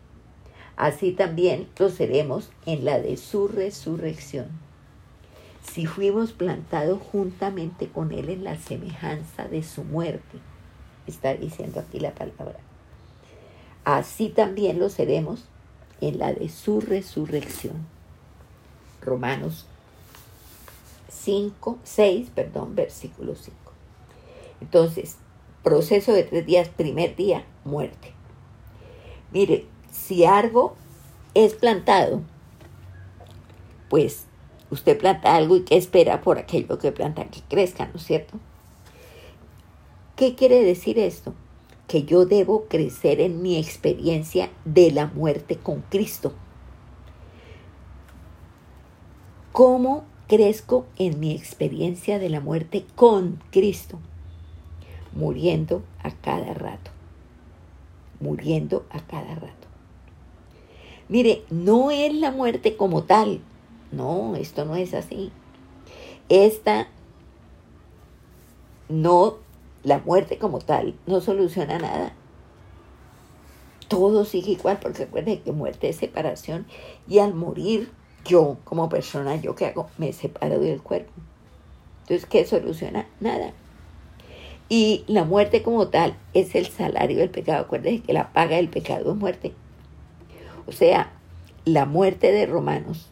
así 0.77 1.12
también 1.12 1.67
lo 1.77 1.89
seremos 1.89 2.50
en 2.65 2.86
la 2.86 3.00
de 3.00 3.17
su 3.17 3.48
resurrección. 3.48 4.48
Si 5.72 5.86
fuimos 5.86 6.31
plantados 6.31 7.00
juntamente 7.12 7.88
con 7.89 8.12
Él 8.12 8.29
en 8.29 8.43
la 8.43 8.58
semejanza 8.58 9.48
de 9.48 9.62
su 9.62 9.84
muerte, 9.84 10.39
está 11.05 11.36
diciendo 11.36 11.79
aquí 11.79 12.00
la 12.00 12.13
palabra, 12.13 12.60
así 13.84 14.29
también 14.29 14.79
lo 14.79 14.89
seremos 14.89 15.46
en 16.01 16.17
la 16.17 16.34
de 16.34 16.50
su 16.50 16.81
resurrección. 16.81 17.86
Romanos 19.01 19.65
5, 21.10 21.77
6, 21.84 22.29
perdón, 22.34 22.75
versículo 22.75 23.36
5. 23.36 23.68
Entonces, 24.62 25.18
proceso 25.63 26.13
de 26.13 26.24
tres 26.24 26.46
días, 26.46 26.70
primer 26.70 27.16
día, 27.16 27.46
muerte. 27.66 28.13
Mire, 29.32 29.66
si 29.92 30.25
algo 30.25 30.75
es 31.34 31.54
plantado, 31.54 32.22
pues 33.89 34.25
usted 34.70 34.98
planta 34.98 35.36
algo 35.36 35.56
y 35.56 35.62
¿qué 35.62 35.78
espera 35.78 36.22
por 36.22 36.38
aquello 36.38 36.78
que 36.80 36.92
planta 36.92 37.25
que 37.25 37.42
crezca, 37.48 37.88
¿no 37.88 37.96
es 37.96 38.06
cierto? 38.06 38.39
¿Qué 40.16 40.36
quiere 40.36 40.63
decir 40.63 41.00
esto? 41.00 41.34
Que 41.88 42.04
yo 42.04 42.25
debo 42.25 42.66
crecer 42.66 43.22
en 43.22 43.42
mi 43.42 43.58
experiencia 43.58 44.50
de 44.66 44.92
la 44.92 45.08
muerte 45.08 45.58
con 45.58 45.82
Cristo. 45.89 46.34
¿Cómo 49.51 50.04
crezco 50.28 50.86
en 50.98 51.20
mi 51.20 51.32
experiencia 51.32 52.20
de 52.20 52.30
la 52.30 52.39
muerte 52.39 52.86
con 52.96 53.42
Cristo? 53.51 54.00
Muriendo 55.13 55.84
a 56.04 56.12
cada 56.12 56.54
rato. 56.54 56.92
Muriendo 58.20 58.86
a 58.89 59.00
cada 59.00 59.36
rato. 59.36 59.68
Mire, 61.08 61.44
no 61.50 61.89
es 61.92 62.13
la 62.13 62.32
muerte 62.32 62.78
como 62.78 63.04
tal. 63.04 63.42
No, 63.92 64.36
esto 64.36 64.66
no 64.66 64.75
es 64.75 64.94
así. 64.94 65.32
Esta 66.30 66.88
no, 68.89 69.38
la 69.84 70.00
muerte 70.00 70.38
como 70.38 70.60
tal 70.60 70.96
no 71.08 71.22
soluciona 71.22 71.80
nada. 71.80 72.13
Todo 73.88 74.25
sigue 74.25 74.51
igual, 74.51 74.80
porque 74.80 75.06
recuerde 75.06 75.42
que 75.42 75.51
muerte 75.51 75.89
es 75.89 75.96
separación 75.96 76.68
y 77.08 77.20
al 77.20 77.34
morir 77.34 77.92
yo 78.25 78.58
como 78.63 78.89
persona, 78.89 79.36
yo 79.38 79.56
qué 79.56 79.68
hago, 79.68 79.89
me 79.98 80.13
separo 80.13 80.60
del 80.60 80.82
cuerpo. 80.82 81.12
Entonces, 82.01 82.28
¿qué 82.28 82.46
soluciona? 82.46 83.08
Nada. 83.20 83.54
Y 84.69 85.03
la 85.07 85.23
muerte 85.25 85.63
como 85.63 85.88
tal 85.88 86.15
es 86.35 86.53
el 86.53 86.67
salario 86.67 87.17
del 87.17 87.31
pecado. 87.31 87.63
Acuérdense 87.63 88.03
que 88.03 88.13
la 88.13 88.31
paga 88.31 88.57
del 88.57 88.69
pecado 88.69 89.11
es 89.11 89.17
muerte. 89.17 89.53
O 90.67 90.71
sea, 90.71 91.11
la 91.65 91.85
muerte 91.85 92.31
de 92.31 92.45
Romanos 92.45 93.09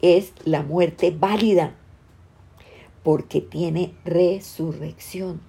es 0.00 0.32
la 0.44 0.62
muerte 0.62 1.14
válida 1.18 1.74
porque 3.02 3.42
tiene 3.42 3.94
resurrección. 4.04 5.40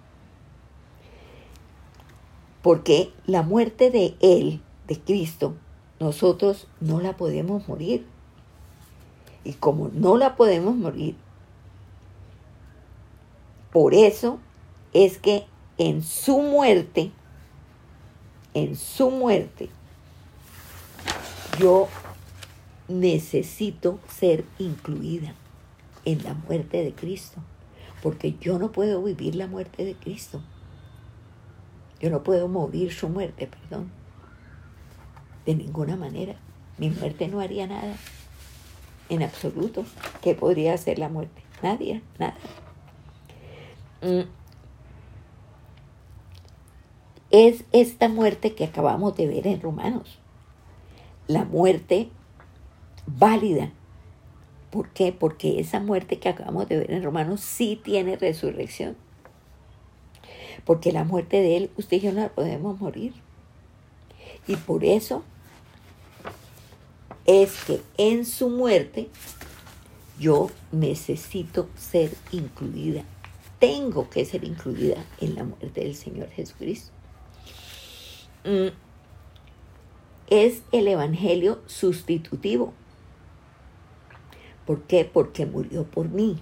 Porque 2.61 3.13
la 3.25 3.43
muerte 3.43 3.89
de 3.91 4.15
Él, 4.19 4.61
de 4.87 4.99
Cristo, 4.99 5.55
nosotros 5.99 6.67
no 6.81 6.99
la 6.99 7.15
podemos 7.15 7.67
morir. 7.67 8.05
Y 9.43 9.53
como 9.53 9.89
no 9.93 10.17
la 10.17 10.35
podemos 10.35 10.75
morir, 10.75 11.15
por 13.71 13.93
eso 13.93 14.39
es 14.93 15.17
que 15.17 15.45
en 15.77 16.03
su 16.03 16.41
muerte, 16.41 17.11
en 18.53 18.75
su 18.75 19.11
muerte, 19.11 19.69
yo 21.59 21.87
necesito 22.87 23.99
ser 24.07 24.45
incluida 24.59 25.33
en 26.05 26.23
la 26.23 26.33
muerte 26.33 26.83
de 26.83 26.93
Cristo, 26.93 27.41
porque 28.01 28.35
yo 28.39 28.57
no 28.59 28.71
puedo 28.71 29.03
vivir 29.03 29.35
la 29.35 29.47
muerte 29.47 29.83
de 29.83 29.95
Cristo. 29.95 30.41
Yo 31.99 32.09
no 32.09 32.23
puedo 32.23 32.47
morir 32.47 32.93
su 32.93 33.09
muerte, 33.09 33.47
perdón. 33.47 33.91
De 35.45 35.55
ninguna 35.55 35.95
manera. 35.95 36.35
Mi 36.77 36.91
muerte 36.91 37.27
no 37.27 37.39
haría 37.39 37.65
nada. 37.65 37.95
En 39.09 39.23
absoluto. 39.23 39.83
¿Qué 40.21 40.35
podría 40.35 40.75
hacer 40.75 40.99
la 40.99 41.09
muerte? 41.09 41.41
Nadie, 41.63 42.03
nada. 42.19 42.35
Mm. 44.01 44.21
Es 47.29 47.65
esta 47.71 48.07
muerte 48.07 48.55
que 48.55 48.63
acabamos 48.63 49.15
de 49.15 49.27
ver 49.27 49.47
en 49.47 49.61
Romanos. 49.61 50.19
La 51.27 51.43
muerte 51.43 52.09
válida. 53.05 53.71
¿Por 54.71 54.89
qué? 54.89 55.11
Porque 55.11 55.59
esa 55.59 55.79
muerte 55.79 56.19
que 56.19 56.29
acabamos 56.29 56.67
de 56.67 56.77
ver 56.77 56.91
en 56.91 57.03
Romanos 57.03 57.41
sí 57.41 57.79
tiene 57.83 58.15
resurrección. 58.15 58.95
Porque 60.65 60.91
la 60.91 61.03
muerte 61.03 61.41
de 61.41 61.57
Él, 61.57 61.71
usted 61.77 61.97
y 61.97 62.01
yo 62.01 62.11
no 62.13 62.21
la 62.21 62.29
podemos 62.29 62.79
morir. 62.79 63.13
Y 64.47 64.55
por 64.55 64.83
eso 64.83 65.23
es 67.25 67.63
que 67.65 67.81
en 67.97 68.25
su 68.25 68.49
muerte 68.49 69.09
yo 70.19 70.49
necesito 70.71 71.67
ser 71.75 72.11
incluida. 72.31 73.03
Tengo 73.59 74.09
que 74.09 74.25
ser 74.25 74.43
incluida 74.43 75.03
en 75.19 75.35
la 75.35 75.43
muerte 75.43 75.81
del 75.81 75.95
Señor 75.95 76.29
Jesucristo. 76.29 76.91
Mm. 78.43 78.67
Es 80.29 80.61
el 80.71 80.87
Evangelio 80.87 81.59
sustitutivo. 81.65 82.73
¿Por 84.65 84.83
qué? 84.83 85.05
Porque 85.05 85.45
murió 85.45 85.85
por 85.85 86.09
mí. 86.09 86.37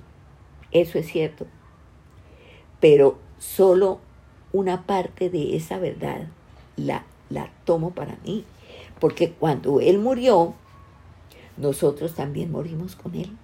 Eso 0.72 0.98
es 0.98 1.08
cierto. 1.08 1.46
Pero 2.80 3.20
solo 3.38 4.00
una 4.52 4.86
parte 4.86 5.30
de 5.30 5.56
esa 5.56 5.78
verdad 5.78 6.28
la, 6.76 7.06
la 7.30 7.52
tomo 7.66 7.92
para 7.92 8.18
mí. 8.26 8.44
Porque 9.00 9.32
cuando 9.32 9.80
Él 9.80 10.00
murió, 10.00 10.56
nosotros 11.58 12.16
también 12.16 12.52
morimos 12.52 12.96
con 12.96 13.16
Él. 13.16 13.38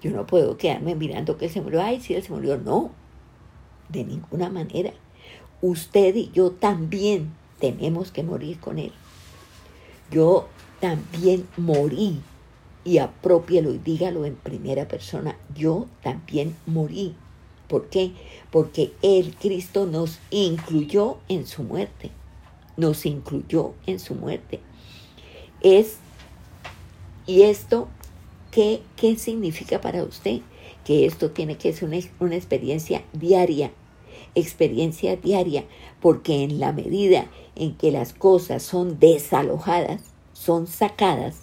Yo 0.00 0.10
no 0.10 0.26
puedo 0.26 0.56
quedarme 0.56 0.94
mirando 0.94 1.36
que 1.36 1.48
se 1.48 1.60
murió. 1.60 1.82
Ay, 1.82 2.00
si 2.00 2.14
Él 2.14 2.22
se 2.22 2.32
murió. 2.32 2.56
No, 2.58 2.90
de 3.88 4.04
ninguna 4.04 4.50
manera. 4.50 4.92
Usted 5.60 6.14
y 6.14 6.30
yo 6.32 6.52
también 6.52 7.32
tenemos 7.58 8.12
que 8.12 8.22
morir 8.22 8.60
con 8.60 8.78
Él. 8.78 8.92
Yo 10.10 10.48
también 10.80 11.46
morí 11.56 12.20
y 12.84 12.98
apropielo 12.98 13.72
y 13.72 13.78
dígalo 13.78 14.24
en 14.24 14.36
primera 14.36 14.88
persona. 14.88 15.36
Yo 15.54 15.86
también 16.02 16.56
morí. 16.66 17.14
¿Por 17.68 17.88
qué? 17.88 18.12
Porque 18.50 18.92
el 19.02 19.34
Cristo 19.34 19.84
nos 19.84 20.20
incluyó 20.30 21.18
en 21.28 21.46
su 21.46 21.62
muerte. 21.62 22.10
Nos 22.76 23.04
incluyó 23.04 23.74
en 23.86 23.98
su 23.98 24.14
muerte. 24.14 24.60
Es, 25.60 25.96
y 27.26 27.42
esto, 27.42 27.88
¿qué, 28.58 28.82
qué 28.96 29.14
significa 29.14 29.80
para 29.80 30.02
usted? 30.02 30.40
Que 30.84 31.06
esto 31.06 31.30
tiene 31.30 31.56
que 31.56 31.72
ser 31.72 31.88
una, 31.88 31.98
una 32.18 32.34
experiencia 32.34 33.04
diaria, 33.12 33.70
experiencia 34.34 35.14
diaria, 35.14 35.64
porque 36.00 36.42
en 36.42 36.58
la 36.58 36.72
medida 36.72 37.26
en 37.54 37.76
que 37.76 37.92
las 37.92 38.12
cosas 38.14 38.64
son 38.64 38.98
desalojadas, 38.98 40.02
son 40.32 40.66
sacadas, 40.66 41.36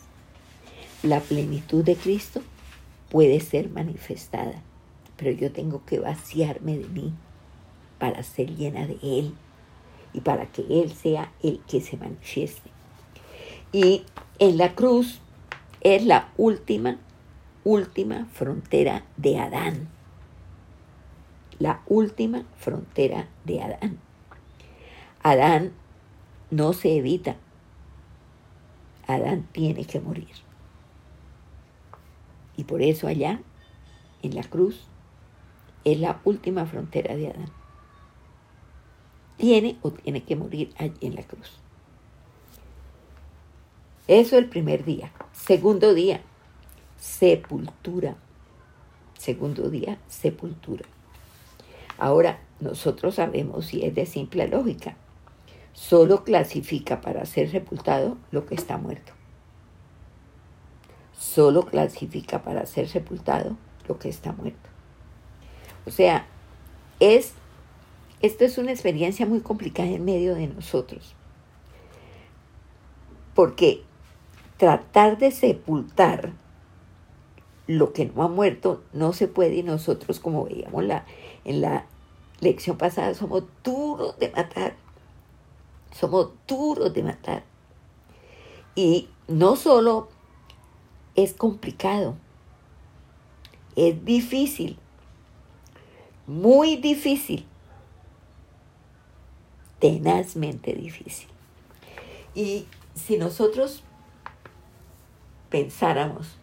la 1.04 1.22
plenitud 1.22 1.86
de 1.86 1.96
Cristo 1.96 2.42
puede 3.10 3.40
ser 3.40 3.70
manifestada, 3.70 4.62
pero 5.16 5.32
yo 5.32 5.54
tengo 5.54 5.86
que 5.86 6.00
vaciarme 6.00 6.80
de 6.80 6.88
mí 6.90 7.14
para 7.98 8.24
ser 8.24 8.54
llena 8.58 8.88
de 8.88 8.98
Él 9.02 9.34
y 10.12 10.20
para 10.20 10.48
que 10.48 10.66
Él 10.70 10.92
sea 10.92 11.32
el 11.42 11.62
que 11.62 11.80
se 11.80 11.96
manifieste. 11.96 12.70
Y 13.72 14.04
en 14.38 14.58
la 14.58 14.76
cruz 14.76 15.22
es 15.86 16.04
la 16.04 16.30
última, 16.36 16.98
última 17.66 18.28
frontera 18.32 19.04
de 19.18 19.40
Adán. 19.40 19.90
La 21.58 21.82
última 21.88 22.46
frontera 22.58 23.28
de 23.44 23.62
Adán. 23.62 24.00
Adán 25.24 25.74
no 26.52 26.74
se 26.74 26.96
evita. 26.96 27.38
Adán 29.08 29.48
tiene 29.52 29.86
que 29.86 30.00
morir. 30.00 30.30
Y 32.56 32.66
por 32.66 32.82
eso 32.82 33.08
allá, 33.08 33.42
en 34.22 34.36
la 34.36 34.44
cruz, 34.44 34.88
es 35.84 36.00
la 36.00 36.22
última 36.24 36.66
frontera 36.68 37.16
de 37.16 37.32
Adán. 37.32 37.52
Tiene 39.38 39.78
o 39.82 39.92
tiene 39.92 40.24
que 40.24 40.36
morir 40.36 40.74
allí 40.78 41.08
en 41.08 41.16
la 41.16 41.24
cruz. 41.24 41.60
Eso 44.08 44.38
el 44.38 44.50
primer 44.50 44.86
día. 44.86 45.12
Segundo 45.34 45.96
día, 45.96 46.22
sepultura. 47.06 48.16
Segundo 49.18 49.70
día, 49.70 49.98
sepultura. 50.08 50.86
Ahora, 51.98 52.40
nosotros 52.60 53.16
sabemos 53.16 53.68
si 53.68 53.86
es 53.86 53.96
de 53.96 54.06
simple 54.06 54.48
lógica. 54.48 54.96
Solo 55.74 56.24
clasifica 56.24 57.02
para 57.02 57.26
ser 57.26 57.50
sepultado 57.50 58.18
lo 58.32 58.46
que 58.46 58.56
está 58.56 58.78
muerto 58.78 59.14
solo 61.18 61.66
clasifica 61.66 62.44
para 62.44 62.66
ser 62.66 62.88
sepultado 62.88 63.58
lo 63.88 63.98
que 64.00 64.10
está 64.10 64.32
muerto. 64.32 64.70
O 65.86 65.92
sea, 65.92 66.26
es, 67.00 67.34
esto 68.22 68.46
es 68.46 68.58
una 68.58 68.72
experiencia 68.72 69.26
muy 69.26 69.42
complicada 69.42 69.90
en 69.90 70.06
medio 70.06 70.36
de 70.36 70.48
nosotros. 70.48 71.16
Porque 73.34 73.82
tratar 74.58 75.18
de 75.18 75.32
sepultar 75.32 76.32
lo 77.68 77.94
que 77.94 78.06
no 78.06 78.24
ha 78.24 78.28
muerto 78.28 78.84
no 78.94 79.14
se 79.14 79.28
puede 79.28 79.56
y 79.56 79.64
nosotros, 79.64 80.20
como 80.20 80.46
veíamos 80.46 80.84
la, 80.84 81.06
en 81.44 81.62
la 81.62 81.86
lección 82.40 82.78
pasada, 82.78 83.14
somos 83.14 83.44
duros 83.64 84.18
de 84.20 84.30
matar. 84.30 84.76
Somos 85.92 86.32
duros 86.48 86.94
de 86.94 87.04
matar. 87.04 87.44
Y 88.76 89.10
no 89.28 89.56
solo 89.56 90.10
es 91.16 91.34
complicado, 91.34 92.16
es 93.76 94.04
difícil, 94.04 94.78
muy 96.28 96.76
difícil, 96.76 97.46
tenazmente 99.80 100.74
difícil. 100.74 101.30
Y 102.34 102.68
si 102.94 103.18
nosotros 103.18 103.84
pensáramos 105.50 106.38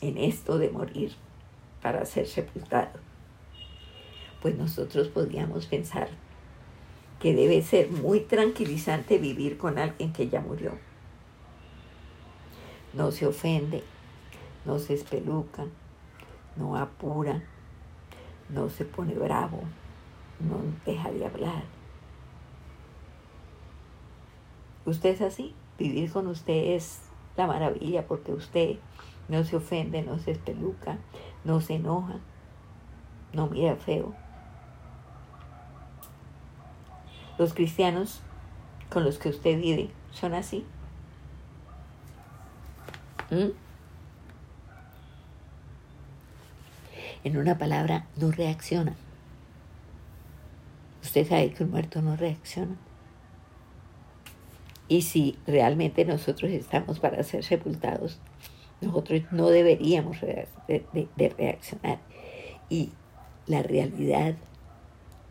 en 0.00 0.18
esto 0.18 0.58
de 0.58 0.70
morir 0.70 1.12
para 1.82 2.04
ser 2.04 2.26
sepultado, 2.26 2.98
pues 4.42 4.56
nosotros 4.56 5.08
podríamos 5.08 5.66
pensar 5.66 6.08
que 7.20 7.34
debe 7.34 7.62
ser 7.62 7.90
muy 7.90 8.20
tranquilizante 8.20 9.18
vivir 9.18 9.58
con 9.58 9.78
alguien 9.78 10.12
que 10.12 10.28
ya 10.28 10.40
murió. 10.40 10.72
No 12.92 13.10
se 13.10 13.26
ofende, 13.26 13.82
no 14.64 14.78
se 14.78 14.94
espeluca, 14.94 15.66
no 16.56 16.76
apura, 16.76 17.42
no 18.48 18.68
se 18.68 18.84
pone 18.84 19.14
bravo, 19.14 19.60
no 20.40 20.60
deja 20.86 21.10
de 21.10 21.26
hablar. 21.26 21.64
Usted 24.86 25.10
es 25.10 25.20
así, 25.20 25.54
vivir 25.78 26.10
con 26.10 26.28
usted 26.28 26.74
es 26.74 27.00
la 27.36 27.46
maravilla 27.46 28.06
porque 28.06 28.32
usted 28.32 28.76
no 29.28 29.44
se 29.44 29.56
ofende, 29.56 30.02
no 30.02 30.18
se 30.18 30.32
espeluca, 30.32 30.98
no 31.44 31.60
se 31.60 31.74
enoja, 31.74 32.16
no 33.32 33.46
mira 33.48 33.76
feo, 33.76 34.14
Los 37.38 37.54
cristianos 37.54 38.20
con 38.90 39.04
los 39.04 39.18
que 39.18 39.28
usted 39.28 39.56
vive 39.58 39.90
son 40.10 40.34
así. 40.34 40.64
¿Mm? 43.30 43.52
En 47.22 47.36
una 47.36 47.56
palabra, 47.56 48.06
no 48.16 48.32
reaccionan. 48.32 48.96
Usted 51.02 51.28
sabe 51.28 51.52
que 51.52 51.62
un 51.62 51.70
muerto 51.70 52.02
no 52.02 52.16
reacciona. 52.16 52.74
Y 54.88 55.02
si 55.02 55.38
realmente 55.46 56.04
nosotros 56.04 56.50
estamos 56.50 56.98
para 56.98 57.22
ser 57.22 57.44
sepultados, 57.44 58.18
nosotros 58.80 59.22
no 59.30 59.48
deberíamos 59.48 60.18
de, 60.20 61.34
reaccionar. 61.36 62.00
Y 62.68 62.90
la 63.46 63.62
realidad 63.62 64.34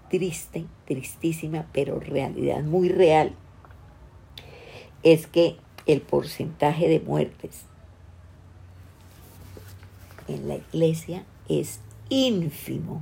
triste, 0.10 0.66
tristísima, 0.86 1.66
pero 1.74 2.00
realidad 2.00 2.64
muy 2.64 2.90
real, 2.90 3.34
es 5.04 5.28
que 5.28 5.58
el 5.86 6.02
porcentaje 6.02 6.88
de 6.88 7.00
muertes 7.00 7.62
en 10.28 10.48
la 10.48 10.56
iglesia 10.56 11.26
es 11.48 11.80
ínfimo, 12.10 13.02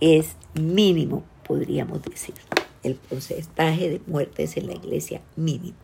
es 0.00 0.36
mínimo, 0.54 1.24
podríamos 1.46 2.02
decir. 2.02 2.34
El 2.82 2.96
porcentaje 2.96 3.88
de 3.88 4.00
muertes 4.06 4.56
en 4.56 4.66
la 4.66 4.74
iglesia 4.74 5.22
mínimo. 5.36 5.78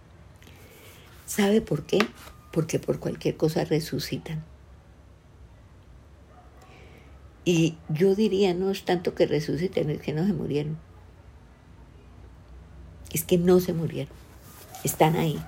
¿Sabe 1.26 1.60
por 1.60 1.84
qué? 1.84 1.98
Porque 2.52 2.78
por 2.78 2.98
cualquier 2.98 3.36
cosa 3.36 3.64
resucitan. 3.64 4.44
Y 7.44 7.76
yo 7.88 8.14
diría, 8.14 8.54
no 8.54 8.70
es 8.70 8.84
tanto 8.84 9.14
que 9.14 9.26
resuciten, 9.26 9.90
es 9.90 10.00
que 10.00 10.12
no 10.12 10.26
se 10.26 10.32
murieron. 10.32 10.78
Es 13.12 13.24
que 13.24 13.38
no 13.38 13.60
se 13.60 13.72
murieron. 13.72 14.14
Están 14.84 15.16
ahí 15.16 15.40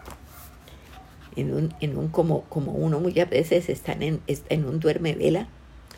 en 1.36 1.52
un, 1.54 1.74
en 1.80 1.96
un 1.96 2.08
como, 2.08 2.42
como 2.42 2.72
uno 2.72 3.00
muchas 3.00 3.28
veces 3.28 3.68
está 3.68 3.92
en, 3.92 4.20
está 4.26 4.54
en 4.54 4.64
un 4.64 4.80
duerme 4.80 5.14
vela, 5.14 5.48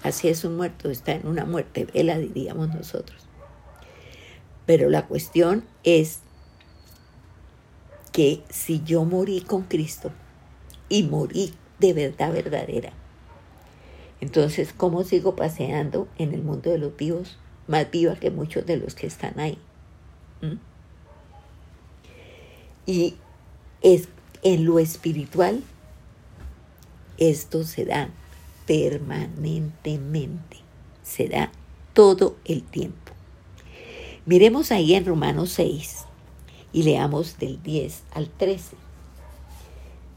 así 0.02 0.28
es 0.28 0.44
un 0.44 0.56
muerto, 0.56 0.90
está 0.90 1.12
en 1.12 1.26
una 1.26 1.44
muerte 1.44 1.86
vela, 1.92 2.18
diríamos 2.18 2.74
nosotros. 2.74 3.22
Pero 4.66 4.88
la 4.88 5.06
cuestión 5.06 5.64
es 5.82 6.20
que 8.12 8.42
si 8.48 8.82
yo 8.84 9.04
morí 9.04 9.40
con 9.40 9.62
Cristo 9.62 10.12
y 10.88 11.04
morí 11.04 11.54
de 11.78 11.92
verdad 11.92 12.32
verdadera, 12.32 12.92
entonces, 14.24 14.72
¿cómo 14.74 15.04
sigo 15.04 15.36
paseando 15.36 16.08
en 16.16 16.32
el 16.32 16.42
mundo 16.42 16.70
de 16.70 16.78
los 16.78 16.96
vivos 16.96 17.36
más 17.66 17.90
viva 17.90 18.16
que 18.16 18.30
muchos 18.30 18.64
de 18.64 18.78
los 18.78 18.94
que 18.94 19.06
están 19.06 19.38
ahí? 19.38 19.58
¿Mm? 20.40 20.54
Y 22.86 23.16
es 23.82 24.08
en 24.42 24.64
lo 24.64 24.78
espiritual, 24.78 25.62
esto 27.18 27.64
se 27.64 27.84
da 27.84 28.08
permanentemente, 28.66 30.56
se 31.02 31.28
da 31.28 31.52
todo 31.92 32.36
el 32.46 32.62
tiempo. 32.62 33.12
Miremos 34.24 34.72
ahí 34.72 34.94
en 34.94 35.04
Romanos 35.04 35.50
6 35.50 36.06
y 36.72 36.84
leamos 36.84 37.38
del 37.38 37.62
10 37.62 38.04
al 38.14 38.30
13. 38.30 38.83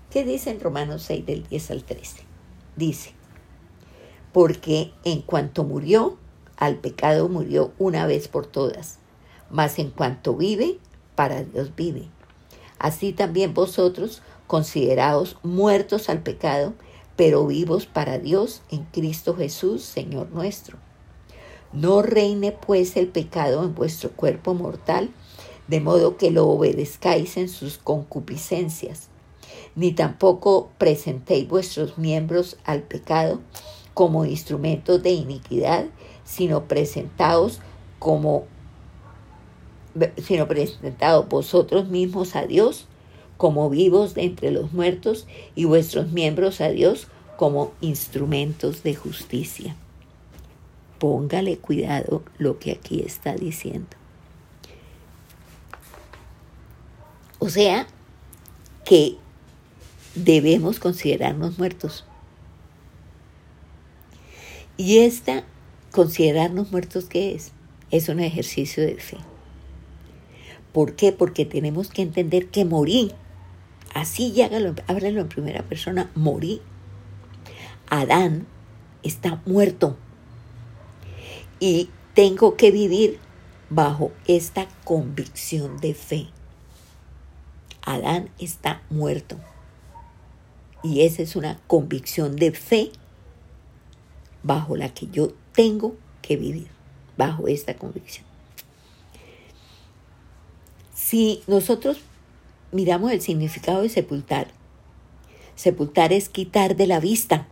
¿Qué 0.10 0.24
dice 0.24 0.52
en 0.52 0.62
Romanos 0.62 1.04
6 1.04 1.26
del 1.26 1.46
10 1.50 1.72
al 1.72 1.84
13? 1.84 2.22
Dice, 2.78 3.12
porque 4.32 4.94
en 5.04 5.22
cuanto 5.22 5.66
murió, 5.66 6.18
al 6.56 6.78
pecado 6.78 7.28
murió 7.28 7.74
una 7.78 8.08
vez 8.08 8.30
por 8.30 8.48
todas, 8.48 9.00
mas 9.50 9.80
en 9.80 9.92
cuanto 9.92 10.34
vive, 10.34 10.80
para 11.16 11.44
Dios 11.44 11.76
vive. 11.76 12.08
Así 12.80 13.12
también 13.12 13.54
vosotros, 13.54 14.22
considerados 14.48 15.38
muertos 15.44 16.08
al 16.08 16.24
pecado, 16.24 16.74
pero 17.18 17.46
vivos 17.46 17.86
para 17.86 18.18
Dios 18.18 18.62
en 18.72 18.86
Cristo 18.86 19.36
Jesús, 19.36 19.84
Señor 19.84 20.30
nuestro. 20.32 20.78
No 21.74 22.02
reine 22.02 22.54
pues 22.54 22.96
el 22.96 23.10
pecado 23.10 23.62
en 23.62 23.76
vuestro 23.76 24.12
cuerpo 24.12 24.54
mortal, 24.54 25.10
de 25.68 25.82
modo 25.82 26.16
que 26.16 26.32
lo 26.32 26.48
obedezcáis 26.48 27.36
en 27.36 27.50
sus 27.50 27.78
concupiscencias, 27.78 29.10
ni 29.78 29.92
tampoco 29.92 30.72
presentéis 30.80 31.48
vuestros 31.48 32.00
miembros 32.00 32.58
al 32.66 32.82
pecado 32.82 33.40
como 33.94 34.26
instrumentos 34.26 35.04
de 35.04 35.12
iniquidad, 35.12 35.86
sino 36.26 36.64
presentaos 36.64 37.60
como 38.00 38.46
sino 40.18 40.48
presentados 40.48 41.28
vosotros 41.30 41.88
mismos 41.90 42.36
a 42.36 42.46
Dios 42.46 42.88
como 43.38 43.70
vivos 43.70 44.16
de 44.16 44.24
entre 44.24 44.52
los 44.52 44.74
muertos 44.74 45.28
y 45.56 45.66
vuestros 45.66 46.12
miembros 46.12 46.60
a 46.60 46.70
Dios 46.70 47.08
como 47.36 47.72
instrumentos 47.80 48.82
de 48.82 48.96
justicia. 48.96 49.76
Póngale 50.98 51.60
cuidado 51.60 52.24
lo 52.40 52.58
que 52.58 52.72
aquí 52.72 53.02
está 53.02 53.36
diciendo. 53.36 53.96
O 57.38 57.50
sea, 57.50 57.86
que 58.84 59.18
debemos 60.24 60.80
considerarnos 60.80 61.58
muertos. 61.58 62.06
Y 64.78 65.00
esta, 65.00 65.44
considerarnos 65.92 66.72
muertos, 66.72 67.06
¿qué 67.06 67.34
es? 67.34 67.52
Es 67.92 68.10
un 68.10 68.20
ejercicio 68.20 68.84
de 68.84 68.96
fe. 68.96 69.18
¿Por 70.72 70.96
qué? 70.96 71.12
Porque 71.12 71.46
tenemos 71.46 71.90
que 71.90 72.02
entender 72.02 72.48
que 72.48 72.66
morí. 72.66 73.12
Así 73.94 74.34
ya 74.34 74.46
háblalo 74.46 75.22
en 75.22 75.30
primera 75.30 75.64
persona, 75.64 76.12
morí. 76.14 76.62
Adán 77.90 78.46
está 79.02 79.42
muerto. 79.46 79.98
Y 81.60 81.90
tengo 82.14 82.56
que 82.58 82.70
vivir 82.70 83.20
bajo 83.70 84.12
esta 84.28 84.68
convicción 84.84 85.78
de 85.78 85.96
fe. 85.96 86.28
Adán 87.82 88.30
está 88.38 88.84
muerto. 88.90 89.38
Y 90.84 91.02
esa 91.02 91.22
es 91.22 91.36
una 91.36 91.60
convicción 91.68 92.36
de 92.36 92.52
fe 92.52 92.92
bajo 94.44 94.76
la 94.76 94.94
que 94.94 95.08
yo 95.08 95.34
tengo 95.54 95.96
que 96.22 96.38
vivir, 96.38 96.68
bajo 97.18 97.48
esta 97.48 97.76
convicción. 97.76 98.26
Si 100.94 101.42
nosotros 101.48 102.00
miramos 102.72 103.12
el 103.12 103.22
significado 103.22 103.82
de 103.82 103.90
sepultar, 103.90 104.48
sepultar 105.56 106.14
es 106.14 106.30
quitar 106.30 106.76
de 106.76 106.88
la 106.88 107.00
vista, 107.00 107.48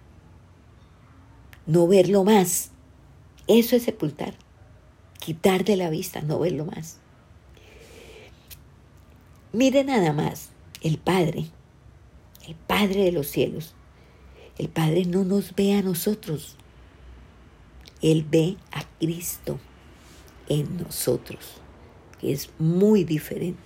no 1.66 1.88
verlo 1.88 2.24
más. 2.24 2.72
Eso 3.48 3.76
es 3.76 3.84
sepultar, 3.84 4.36
quitar 5.20 5.64
de 5.64 5.76
la 5.76 5.90
vista, 5.90 6.22
no 6.22 6.40
verlo 6.40 6.66
más. 6.66 6.98
Mire 9.52 9.84
nada 9.84 10.12
más, 10.14 10.50
el 10.82 10.98
Padre, 10.98 11.46
el 12.48 12.56
Padre 12.56 13.04
de 13.04 13.12
los 13.12 13.28
cielos, 13.28 13.74
el 14.58 14.70
Padre 14.70 15.06
no 15.06 15.24
nos 15.24 15.56
ve 15.56 15.74
a 15.74 15.82
nosotros, 15.82 16.56
Él 18.02 18.26
ve 18.30 18.58
a 18.72 18.84
Cristo 19.00 19.60
en 20.48 20.78
nosotros 20.78 21.62
es 22.32 22.50
muy 22.60 23.04
diferente. 23.04 23.60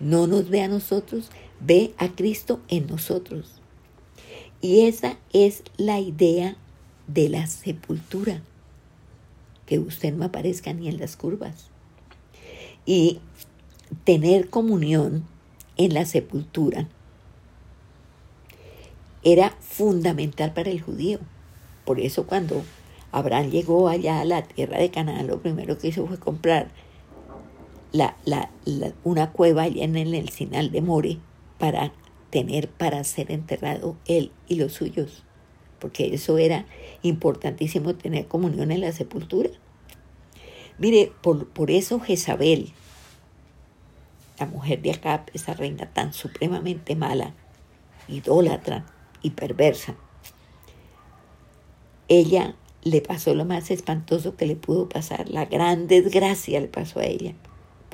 No 0.00 0.26
nos 0.26 0.48
ve 0.48 0.62
a 0.62 0.68
nosotros, 0.68 1.30
ve 1.60 1.94
a 1.98 2.08
Cristo 2.08 2.60
en 2.68 2.86
nosotros. 2.86 3.60
Y 4.60 4.86
esa 4.86 5.18
es 5.32 5.62
la 5.76 6.00
idea 6.00 6.56
de 7.06 7.28
la 7.28 7.46
sepultura, 7.46 8.42
que 9.66 9.78
usted 9.78 10.12
no 10.12 10.24
aparezca 10.24 10.72
ni 10.72 10.88
en 10.88 10.98
las 10.98 11.16
curvas. 11.16 11.66
Y 12.86 13.20
tener 14.04 14.50
comunión 14.50 15.24
en 15.76 15.94
la 15.94 16.06
sepultura 16.06 16.88
era 19.24 19.56
fundamental 19.60 20.52
para 20.52 20.70
el 20.70 20.80
judío. 20.80 21.18
Por 21.84 21.98
eso 21.98 22.26
cuando 22.26 22.62
Abraham 23.10 23.50
llegó 23.50 23.88
allá 23.88 24.20
a 24.20 24.24
la 24.24 24.42
tierra 24.42 24.78
de 24.78 24.90
Canaán, 24.90 25.26
lo 25.26 25.40
primero 25.40 25.78
que 25.78 25.88
hizo 25.88 26.06
fue 26.06 26.18
comprar 26.18 26.68
la, 27.92 28.16
la, 28.24 28.50
una 29.02 29.32
cueva 29.32 29.66
en 29.66 29.96
el 29.96 30.28
Sinal 30.28 30.70
de 30.70 30.82
More 30.82 31.18
para 31.58 31.92
tener 32.30 32.68
para 32.68 33.04
ser 33.04 33.30
enterrado 33.30 33.96
él 34.06 34.32
y 34.48 34.56
los 34.56 34.72
suyos, 34.72 35.22
porque 35.78 36.12
eso 36.14 36.36
era 36.36 36.66
importantísimo 37.02 37.94
tener 37.94 38.26
comunión 38.26 38.72
en 38.72 38.80
la 38.80 38.92
sepultura. 38.92 39.50
Mire, 40.76 41.12
por, 41.22 41.48
por 41.48 41.70
eso 41.70 42.00
Jezabel, 42.00 42.72
la 44.40 44.46
mujer 44.46 44.82
de 44.82 44.90
Acab, 44.90 45.30
esa 45.32 45.54
reina 45.54 45.86
tan 45.92 46.12
supremamente 46.12 46.96
mala, 46.96 47.32
idólatra 48.08 48.84
y 49.24 49.30
perversa, 49.30 49.96
ella 52.06 52.54
le 52.84 53.00
pasó 53.00 53.34
lo 53.34 53.44
más 53.44 53.72
espantoso 53.72 54.36
que 54.36 54.46
le 54.46 54.54
pudo 54.54 54.88
pasar, 54.88 55.28
la 55.28 55.46
gran 55.46 55.88
desgracia 55.88 56.60
le 56.60 56.68
pasó 56.68 57.00
a 57.00 57.06
ella 57.06 57.34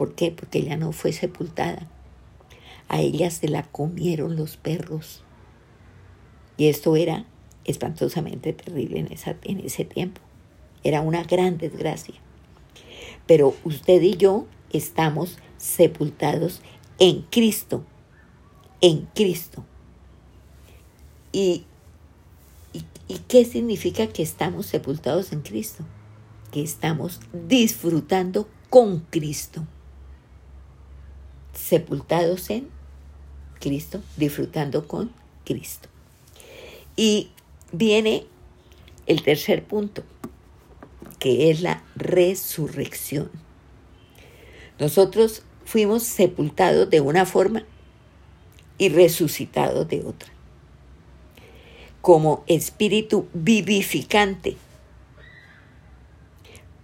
¿Por 0.01 0.15
qué? 0.15 0.31
Porque 0.31 0.61
ella 0.61 0.79
no 0.79 0.93
fue 0.93 1.13
sepultada. 1.13 1.87
A 2.89 3.03
ella 3.03 3.31
se 3.31 3.49
la 3.49 3.65
comieron 3.65 4.35
los 4.35 4.57
perros. 4.57 5.23
Y 6.57 6.69
esto 6.69 6.97
era 6.97 7.27
espantosamente 7.67 8.55
terrible 8.55 8.99
en, 8.99 9.13
esa, 9.13 9.37
en 9.43 9.61
ese 9.61 9.85
tiempo. 9.85 10.23
Era 10.85 11.03
una 11.03 11.25
gran 11.25 11.59
desgracia. 11.59 12.15
Pero 13.27 13.55
usted 13.63 14.01
y 14.01 14.17
yo 14.17 14.47
estamos 14.73 15.37
sepultados 15.59 16.63
en 16.99 17.21
Cristo. 17.31 17.85
En 18.81 19.07
Cristo. 19.15 19.67
¿Y, 21.33 21.65
qué 23.29 23.45
significa 23.45 24.09
que 24.09 24.23
estamos 24.23 24.67
sepultados 24.67 25.33
en 25.33 25.43
Cristo? 25.43 25.85
Que 26.51 26.63
estamos 26.63 27.21
disfrutando 27.33 28.49
con 28.69 29.01
Cristo. 29.11 29.65
Sepultados 31.55 32.51
en 32.51 32.69
Cristo, 33.61 34.03
disfrutando 34.17 34.89
con 34.89 35.13
Cristo. 35.45 35.89
Y 36.97 37.31
viene 37.73 38.27
el 39.07 39.23
tercer 39.23 39.65
punto, 39.65 40.03
que 41.19 41.51
es 41.51 41.61
la 41.61 41.85
resurrección. 41.95 43.31
Nosotros 44.79 45.43
fuimos 45.65 46.03
sepultados 46.03 46.91
de 46.91 47.01
una 47.01 47.27
forma 47.27 47.65
y 48.79 48.89
resucitados 48.89 49.87
de 49.89 50.03
otra. 50.05 50.33
Como 52.01 52.45
espíritu 52.47 53.29
vivificante 53.35 54.57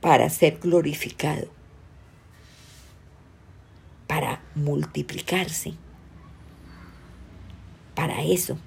para 0.01 0.29
ser 0.29 0.59
glorificado, 0.59 1.49
para 4.07 4.43
multiplicarse, 4.55 5.73
para 7.95 8.23
eso 8.23 8.59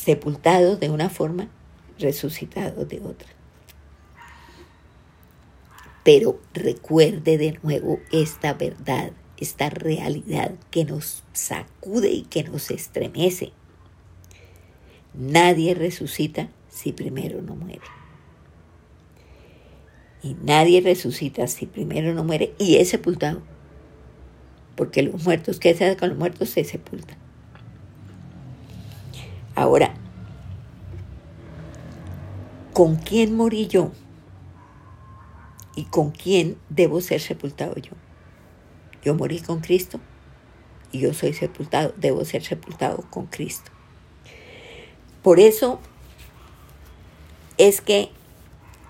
sepultado 0.00 0.76
de 0.76 0.88
una 0.88 1.10
forma, 1.10 1.48
resucitado 1.98 2.86
de 2.86 3.00
otra. 3.00 3.28
Pero 6.02 6.40
recuerde 6.54 7.36
de 7.36 7.58
nuevo 7.62 8.00
esta 8.10 8.54
verdad, 8.54 9.12
esta 9.36 9.68
realidad 9.68 10.54
que 10.70 10.86
nos 10.86 11.22
sacude 11.34 12.10
y 12.10 12.22
que 12.22 12.44
nos 12.44 12.70
estremece. 12.70 13.52
Nadie 15.14 15.74
resucita 15.74 16.48
si 16.68 16.92
primero 16.92 17.42
no 17.42 17.56
muere. 17.56 17.80
Y 20.22 20.36
nadie 20.42 20.80
resucita 20.80 21.46
si 21.46 21.66
primero 21.66 22.14
no 22.14 22.24
muere 22.24 22.54
y 22.58 22.76
es 22.76 22.90
sepultado. 22.90 23.42
Porque 24.76 25.02
los 25.02 25.24
muertos, 25.24 25.58
¿qué 25.58 25.74
se 25.74 25.84
hace 25.84 25.96
con 25.96 26.10
los 26.10 26.18
muertos? 26.18 26.50
Se 26.50 26.64
sepultan. 26.64 27.16
Ahora, 29.54 29.94
¿con 32.72 32.96
quién 32.96 33.36
morí 33.36 33.66
yo? 33.66 33.92
¿Y 35.76 35.84
con 35.84 36.10
quién 36.10 36.56
debo 36.68 37.00
ser 37.00 37.20
sepultado 37.20 37.74
yo? 37.76 37.92
Yo 39.02 39.14
morí 39.14 39.40
con 39.40 39.60
Cristo 39.60 40.00
y 40.92 41.00
yo 41.00 41.14
soy 41.14 41.32
sepultado, 41.32 41.94
debo 41.96 42.24
ser 42.24 42.42
sepultado 42.42 43.04
con 43.10 43.26
Cristo. 43.26 43.70
Por 45.22 45.40
eso 45.40 45.80
es 47.58 47.80
que 47.80 48.10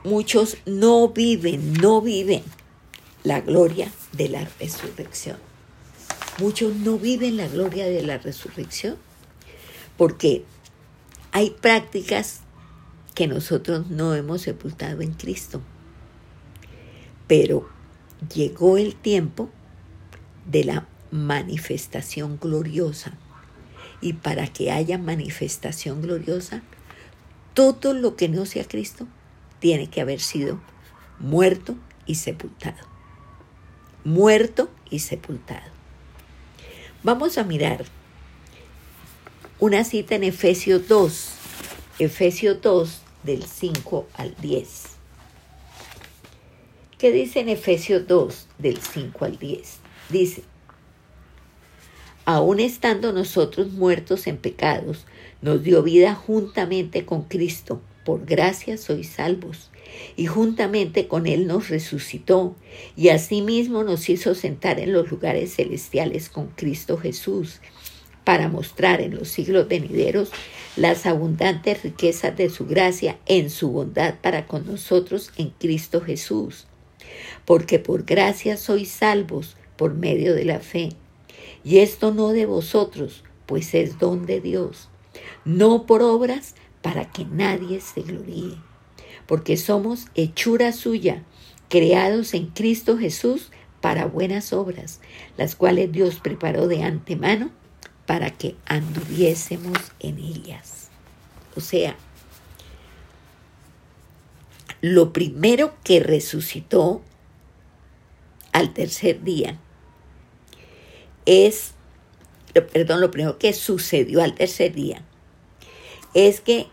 muchos 0.04 0.56
no 0.66 1.08
viven, 1.08 1.72
no 1.74 2.00
viven 2.00 2.42
la 3.24 3.40
gloria 3.40 3.90
de 4.12 4.28
la 4.28 4.48
resurrección. 4.58 5.38
Muchos 6.38 6.74
no 6.76 6.96
viven 6.96 7.36
la 7.36 7.48
gloria 7.48 7.86
de 7.86 8.02
la 8.02 8.18
resurrección 8.18 8.96
porque 9.96 10.44
hay 11.32 11.50
prácticas 11.50 12.40
que 13.14 13.26
nosotros 13.26 13.90
no 13.90 14.14
hemos 14.14 14.42
sepultado 14.42 15.02
en 15.02 15.12
Cristo. 15.12 15.60
Pero 17.26 17.68
llegó 18.34 18.78
el 18.78 18.94
tiempo 18.94 19.50
de 20.46 20.64
la 20.64 20.86
manifestación 21.10 22.38
gloriosa. 22.40 23.12
Y 24.00 24.14
para 24.14 24.46
que 24.46 24.70
haya 24.70 24.98
manifestación 24.98 26.02
gloriosa, 26.02 26.62
todo 27.54 27.92
lo 27.92 28.16
que 28.16 28.28
no 28.28 28.46
sea 28.46 28.64
Cristo 28.66 29.06
tiene 29.58 29.88
que 29.88 30.00
haber 30.00 30.20
sido 30.20 30.60
muerto 31.18 31.76
y 32.06 32.14
sepultado. 32.16 32.78
Muerto 34.04 34.70
y 34.88 35.00
sepultado. 35.00 35.70
Vamos 37.02 37.38
a 37.38 37.44
mirar 37.44 37.84
una 39.58 39.84
cita 39.84 40.14
en 40.14 40.24
Efesios 40.24 40.88
2, 40.88 41.30
Efesios 41.98 42.62
2 42.62 43.02
del 43.22 43.44
5 43.44 44.06
al 44.14 44.34
10. 44.36 44.84
¿Qué 46.98 47.12
dice 47.12 47.40
en 47.40 47.48
Efesios 47.48 48.06
2 48.06 48.48
del 48.58 48.78
5 48.78 49.24
al 49.24 49.38
10? 49.38 49.78
Dice, 50.08 50.42
aun 52.24 52.60
estando 52.60 53.12
nosotros 53.12 53.72
muertos 53.72 54.26
en 54.26 54.36
pecados, 54.36 55.06
nos 55.42 55.62
dio 55.62 55.82
vida 55.82 56.14
juntamente 56.14 57.04
con 57.04 57.22
Cristo. 57.22 57.80
Por 58.04 58.24
gracia 58.24 58.78
sois 58.78 59.08
salvos. 59.08 59.70
Y 60.16 60.26
juntamente 60.26 61.08
con 61.08 61.26
Él 61.26 61.46
nos 61.46 61.68
resucitó, 61.68 62.54
y 62.96 63.08
asimismo 63.08 63.82
nos 63.82 64.08
hizo 64.08 64.34
sentar 64.34 64.78
en 64.78 64.92
los 64.92 65.10
lugares 65.10 65.56
celestiales 65.56 66.28
con 66.28 66.46
Cristo 66.48 66.96
Jesús 66.96 67.60
para 68.24 68.48
mostrar 68.48 69.00
en 69.00 69.16
los 69.16 69.28
siglos 69.28 69.66
venideros 69.66 70.30
las 70.76 71.06
abundantes 71.06 71.82
riquezas 71.82 72.36
de 72.36 72.48
su 72.48 72.66
gracia 72.66 73.18
en 73.26 73.50
su 73.50 73.70
bondad 73.70 74.14
para 74.20 74.46
con 74.46 74.66
nosotros 74.66 75.32
en 75.36 75.50
Cristo 75.50 76.00
Jesús. 76.00 76.66
Porque 77.44 77.78
por 77.78 78.04
gracia 78.04 78.56
sois 78.56 78.90
salvos 78.90 79.56
por 79.76 79.94
medio 79.94 80.34
de 80.34 80.44
la 80.44 80.60
fe. 80.60 80.90
Y 81.64 81.78
esto 81.78 82.12
no 82.12 82.28
de 82.28 82.46
vosotros, 82.46 83.24
pues 83.46 83.74
es 83.74 83.98
don 83.98 84.26
de 84.26 84.40
Dios, 84.40 84.88
no 85.44 85.86
por 85.86 86.02
obras 86.02 86.54
para 86.82 87.10
que 87.10 87.24
nadie 87.24 87.80
se 87.80 88.02
gloríe. 88.02 88.56
Porque 89.26 89.56
somos 89.56 90.06
hechura 90.14 90.72
suya, 90.72 91.24
creados 91.68 92.34
en 92.34 92.46
Cristo 92.46 92.96
Jesús 92.96 93.50
para 93.80 94.06
buenas 94.06 94.52
obras, 94.52 95.00
las 95.36 95.54
cuales 95.54 95.92
Dios 95.92 96.20
preparó 96.20 96.68
de 96.68 96.82
antemano 96.82 97.50
para 98.06 98.30
que 98.30 98.56
anduviésemos 98.66 99.78
en 100.00 100.18
ellas. 100.18 100.88
O 101.56 101.60
sea, 101.60 101.96
lo 104.80 105.12
primero 105.12 105.74
que 105.84 106.00
resucitó 106.00 107.02
al 108.52 108.72
tercer 108.72 109.22
día 109.22 109.58
es, 111.30 111.74
perdón, 112.52 113.00
lo 113.00 113.12
primero 113.12 113.38
que 113.38 113.52
sucedió 113.52 114.20
al 114.20 114.34
tercer 114.34 114.74
día 114.74 115.04
es 116.12 116.40
que 116.40 116.66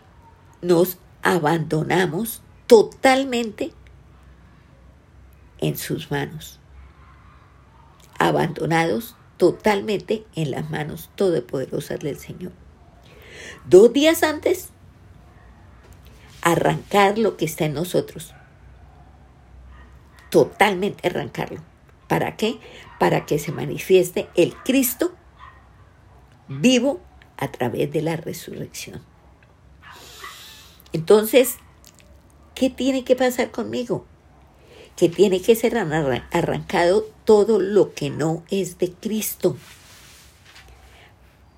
nos 0.62 0.98
abandonamos 1.22 2.42
totalmente 2.66 3.70
en 5.58 5.76
sus 5.76 6.10
manos, 6.10 6.58
abandonados 8.18 9.14
totalmente 9.36 10.26
en 10.34 10.50
las 10.50 10.68
manos 10.68 11.08
todopoderosas 11.14 12.00
del 12.00 12.18
Señor. 12.18 12.50
Dos 13.68 13.92
días 13.92 14.24
antes, 14.24 14.70
arrancar 16.42 17.16
lo 17.16 17.36
que 17.36 17.44
está 17.44 17.66
en 17.66 17.74
nosotros. 17.74 18.34
Totalmente 20.30 21.06
arrancarlo. 21.06 21.60
¿Para 22.08 22.36
qué? 22.36 22.58
Para 22.98 23.26
que 23.26 23.38
se 23.38 23.52
manifieste 23.52 24.28
el 24.34 24.54
Cristo 24.56 25.12
vivo 26.48 27.00
a 27.36 27.52
través 27.52 27.92
de 27.92 28.02
la 28.02 28.16
resurrección. 28.16 29.02
Entonces, 30.92 31.58
¿qué 32.54 32.70
tiene 32.70 33.04
que 33.04 33.14
pasar 33.14 33.50
conmigo? 33.50 34.04
que 34.98 35.08
tiene 35.08 35.40
que 35.40 35.54
ser 35.54 35.78
arrancado 35.78 37.06
todo 37.24 37.60
lo 37.60 37.94
que 37.94 38.10
no 38.10 38.42
es 38.50 38.78
de 38.78 38.90
Cristo. 38.90 39.56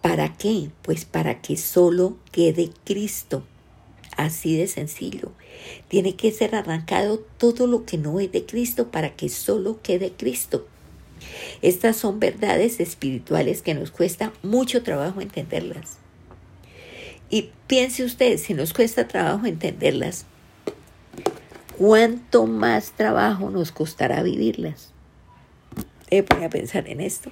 ¿Para 0.03 0.37
qué? 0.37 0.69
Pues 0.83 1.07
para 1.07 1.41
que 1.41 1.57
solo 1.57 2.19
quede 2.33 2.69
Cristo. 2.85 3.43
Así 4.21 4.55
de 4.55 4.67
sencillo. 4.67 5.33
Tiene 5.89 6.15
que 6.15 6.31
ser 6.31 6.55
arrancado 6.55 7.21
todo 7.39 7.67
lo 7.67 7.87
que 7.87 7.97
no 7.97 8.21
es 8.21 8.31
de 8.31 8.45
Cristo 8.45 8.91
para 8.91 9.17
que 9.17 9.31
solo 9.31 9.81
quede 9.83 10.13
Cristo. 10.13 10.69
Estas 11.63 11.97
son 11.97 12.21
verdades 12.21 12.81
espirituales 12.81 13.63
que 13.63 13.73
nos 13.73 13.91
cuesta 13.91 14.31
mucho 14.43 14.83
trabajo 14.83 15.23
entenderlas. 15.23 15.97
Y 17.31 17.49
piense 17.67 18.05
usted, 18.05 18.37
si 18.37 18.53
nos 18.53 18.75
cuesta 18.75 19.09
trabajo 19.09 19.47
entenderlas, 19.47 20.27
cuánto 21.79 22.47
más 22.47 22.91
trabajo 22.91 23.49
nos 23.49 23.73
costará 23.73 24.23
vivirlas. 24.23 24.91
Debe 26.11 26.25
poner 26.25 26.45
a 26.45 26.51
pensar 26.51 26.87
en 26.89 27.01
esto. 27.01 27.31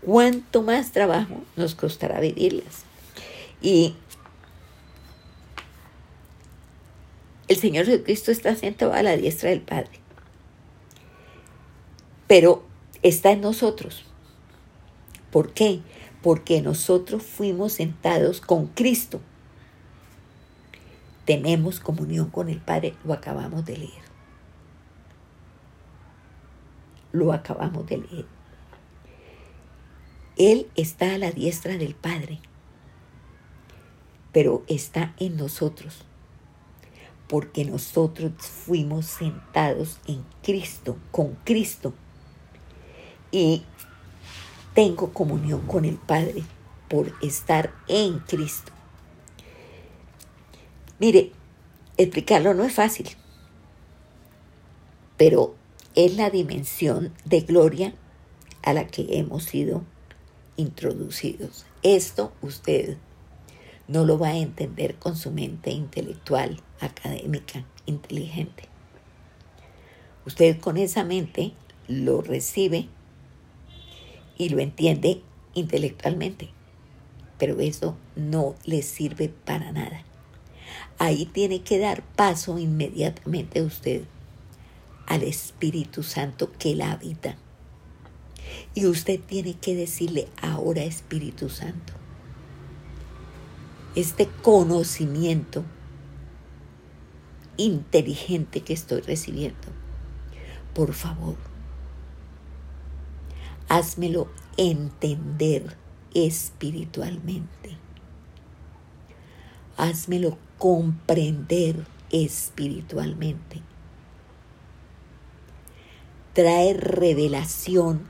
¿Cuánto 0.00 0.62
más 0.62 0.90
trabajo 0.90 1.42
nos 1.56 1.74
costará 1.74 2.18
vivirlas? 2.20 2.84
Y 3.60 3.94
el 7.54 7.60
Señor 7.60 7.86
Jesucristo 7.86 8.32
está 8.32 8.56
sentado 8.56 8.92
a 8.92 9.02
la 9.02 9.16
diestra 9.16 9.50
del 9.50 9.60
Padre. 9.60 10.00
Pero 12.26 12.64
está 13.02 13.30
en 13.30 13.42
nosotros. 13.42 14.04
¿Por 15.30 15.52
qué? 15.52 15.80
Porque 16.20 16.62
nosotros 16.62 17.22
fuimos 17.22 17.74
sentados 17.74 18.40
con 18.40 18.66
Cristo. 18.66 19.20
Tenemos 21.24 21.78
comunión 21.78 22.28
con 22.28 22.48
el 22.48 22.60
Padre, 22.60 22.94
lo 23.04 23.12
acabamos 23.12 23.64
de 23.64 23.78
leer. 23.78 24.04
Lo 27.12 27.32
acabamos 27.32 27.86
de 27.86 27.98
leer. 27.98 28.26
Él 30.36 30.66
está 30.74 31.14
a 31.14 31.18
la 31.18 31.30
diestra 31.30 31.76
del 31.76 31.94
Padre, 31.94 32.40
pero 34.32 34.64
está 34.66 35.14
en 35.18 35.36
nosotros, 35.36 36.04
porque 37.28 37.64
nosotros 37.64 38.32
fuimos 38.38 39.06
sentados 39.06 39.98
en 40.06 40.24
Cristo, 40.42 40.96
con 41.10 41.36
Cristo. 41.44 41.94
Y 43.30 43.62
tengo 44.74 45.12
comunión 45.12 45.66
con 45.66 45.84
el 45.84 45.96
Padre 45.96 46.44
por 46.88 47.12
estar 47.22 47.72
en 47.88 48.18
Cristo. 48.20 48.72
Mire, 50.98 51.32
explicarlo 51.96 52.54
no 52.54 52.64
es 52.64 52.72
fácil, 52.72 53.08
pero 55.16 55.54
es 55.94 56.16
la 56.16 56.30
dimensión 56.30 57.12
de 57.24 57.40
gloria 57.40 57.94
a 58.62 58.72
la 58.72 58.86
que 58.86 59.18
hemos 59.18 59.44
sido 59.44 59.82
introducidos. 60.56 61.66
Esto 61.82 62.32
usted 62.42 62.96
no 63.88 64.04
lo 64.04 64.18
va 64.18 64.28
a 64.28 64.36
entender 64.36 64.96
con 64.96 65.16
su 65.16 65.30
mente 65.30 65.70
intelectual, 65.70 66.60
académica, 66.80 67.64
inteligente. 67.86 68.68
Usted 70.26 70.58
con 70.58 70.76
esa 70.76 71.04
mente 71.04 71.52
lo 71.86 72.22
recibe 72.22 72.88
y 74.38 74.48
lo 74.48 74.58
entiende 74.58 75.22
intelectualmente, 75.54 76.50
pero 77.38 77.60
eso 77.60 77.96
no 78.16 78.54
le 78.64 78.82
sirve 78.82 79.28
para 79.28 79.72
nada. 79.72 80.02
Ahí 80.98 81.26
tiene 81.26 81.62
que 81.62 81.78
dar 81.78 82.02
paso 82.02 82.58
inmediatamente 82.58 83.62
usted 83.62 84.04
al 85.06 85.22
Espíritu 85.22 86.02
Santo 86.02 86.52
que 86.52 86.74
la 86.74 86.92
habita 86.92 87.36
y 88.74 88.86
usted 88.86 89.20
tiene 89.20 89.54
que 89.54 89.74
decirle 89.74 90.28
ahora 90.40 90.82
Espíritu 90.82 91.48
Santo. 91.48 91.92
Este 93.94 94.28
conocimiento 94.42 95.64
inteligente 97.56 98.60
que 98.60 98.72
estoy 98.72 99.00
recibiendo, 99.00 99.68
por 100.74 100.92
favor, 100.92 101.36
házmelo 103.68 104.28
entender 104.56 105.76
espiritualmente. 106.14 107.76
Házmelo 109.76 110.38
comprender 110.58 111.84
espiritualmente. 112.10 113.62
Trae 116.32 116.74
revelación 116.74 118.08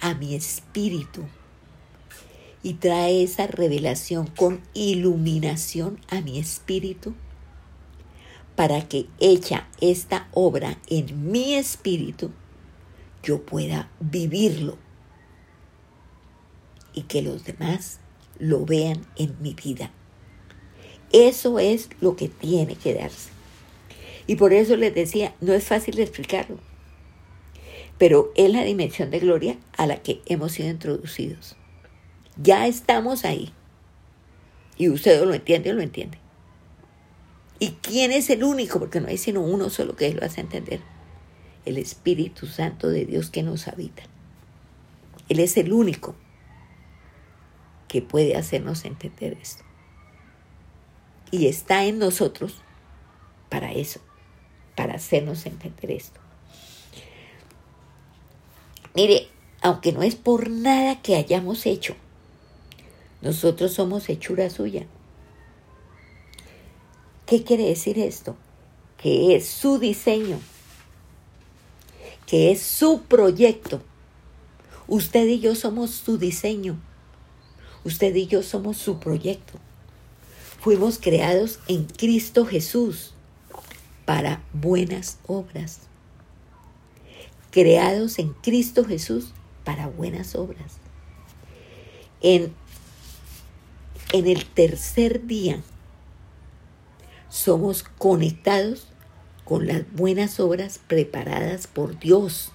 a 0.00 0.14
mi 0.14 0.34
espíritu 0.34 1.24
y 2.62 2.74
trae 2.74 3.22
esa 3.22 3.46
revelación 3.46 4.26
con 4.26 4.60
iluminación 4.74 5.98
a 6.08 6.20
mi 6.20 6.38
espíritu 6.38 7.14
para 8.60 8.86
que 8.86 9.06
hecha 9.20 9.66
esta 9.80 10.28
obra 10.32 10.76
en 10.86 11.32
mi 11.32 11.54
espíritu, 11.54 12.30
yo 13.22 13.40
pueda 13.40 13.90
vivirlo 14.00 14.76
y 16.92 17.04
que 17.04 17.22
los 17.22 17.46
demás 17.46 18.00
lo 18.38 18.66
vean 18.66 19.06
en 19.16 19.34
mi 19.40 19.54
vida. 19.54 19.90
Eso 21.10 21.58
es 21.58 21.88
lo 22.02 22.16
que 22.16 22.28
tiene 22.28 22.76
que 22.76 22.92
darse. 22.92 23.30
Y 24.26 24.36
por 24.36 24.52
eso 24.52 24.76
les 24.76 24.94
decía, 24.94 25.34
no 25.40 25.54
es 25.54 25.64
fácil 25.64 25.98
explicarlo 25.98 26.58
pero 27.96 28.30
es 28.34 28.50
la 28.50 28.62
dimensión 28.62 29.10
de 29.10 29.20
gloria 29.20 29.56
a 29.78 29.86
la 29.86 30.02
que 30.02 30.20
hemos 30.26 30.52
sido 30.52 30.68
introducidos. 30.68 31.56
Ya 32.36 32.66
estamos 32.66 33.24
ahí. 33.24 33.54
Y 34.76 34.90
usted 34.90 35.24
lo 35.24 35.32
entiende 35.32 35.70
o 35.70 35.74
lo 35.74 35.82
entiende. 35.82 36.19
¿Y 37.60 37.72
quién 37.82 38.10
es 38.10 38.30
el 38.30 38.42
único? 38.42 38.78
Porque 38.78 39.00
no 39.00 39.08
hay 39.08 39.18
sino 39.18 39.42
uno 39.42 39.68
solo 39.68 39.94
que 39.94 40.12
lo 40.14 40.24
hace 40.24 40.40
entender. 40.40 40.80
El 41.66 41.76
Espíritu 41.76 42.46
Santo 42.46 42.88
de 42.88 43.04
Dios 43.04 43.28
que 43.28 43.42
nos 43.42 43.68
habita. 43.68 44.02
Él 45.28 45.40
es 45.40 45.58
el 45.58 45.72
único 45.72 46.16
que 47.86 48.00
puede 48.00 48.34
hacernos 48.34 48.86
entender 48.86 49.36
esto. 49.40 49.62
Y 51.30 51.48
está 51.48 51.84
en 51.84 51.98
nosotros 51.98 52.62
para 53.50 53.72
eso, 53.72 54.00
para 54.74 54.94
hacernos 54.94 55.44
entender 55.44 55.90
esto. 55.90 56.18
Mire, 58.94 59.28
aunque 59.60 59.92
no 59.92 60.02
es 60.02 60.16
por 60.16 60.48
nada 60.48 61.02
que 61.02 61.14
hayamos 61.14 61.66
hecho, 61.66 61.94
nosotros 63.20 63.74
somos 63.74 64.08
hechura 64.08 64.48
suya. 64.48 64.86
¿Qué 67.30 67.44
quiere 67.44 67.64
decir 67.64 67.98
esto? 67.98 68.36
Que 68.98 69.34
es 69.34 69.46
su 69.46 69.78
diseño, 69.78 70.38
que 72.26 72.50
es 72.50 72.60
su 72.60 73.02
proyecto. 73.02 73.80
Usted 74.86 75.26
y 75.26 75.40
yo 75.40 75.54
somos 75.54 75.92
su 75.92 76.18
diseño. 76.18 76.78
Usted 77.84 78.14
y 78.14 78.26
yo 78.26 78.42
somos 78.42 78.76
su 78.76 78.98
proyecto. 78.98 79.54
Fuimos 80.60 80.98
creados 80.98 81.60
en 81.68 81.84
Cristo 81.84 82.44
Jesús 82.44 83.14
para 84.04 84.42
buenas 84.52 85.18
obras 85.26 85.80
creados 87.50 88.18
en 88.18 88.32
Cristo 88.32 88.84
Jesús 88.84 89.32
para 89.64 89.88
buenas 89.88 90.34
obras. 90.34 90.78
En, 92.20 92.52
en 94.12 94.26
el 94.26 94.44
tercer 94.46 95.26
día 95.26 95.62
somos 97.30 97.84
conectados 97.84 98.88
con 99.44 99.66
las 99.66 99.90
buenas 99.92 100.38
obras 100.40 100.80
preparadas 100.86 101.66
por 101.66 101.98
Dios. 101.98 102.52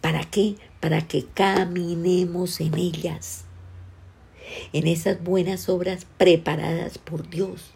¿Para 0.00 0.24
qué? 0.24 0.56
Para 0.78 1.06
que 1.08 1.24
caminemos 1.26 2.60
en 2.60 2.74
ellas, 2.74 3.44
en 4.72 4.86
esas 4.86 5.22
buenas 5.22 5.68
obras 5.68 6.06
preparadas 6.16 6.98
por 6.98 7.28
Dios, 7.28 7.72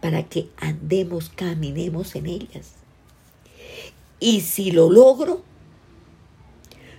para 0.00 0.22
que 0.24 0.48
andemos, 0.56 1.30
caminemos 1.30 2.14
en 2.14 2.26
ellas. 2.26 2.74
Y 4.20 4.42
si 4.42 4.70
lo 4.70 4.90
logro, 4.90 5.42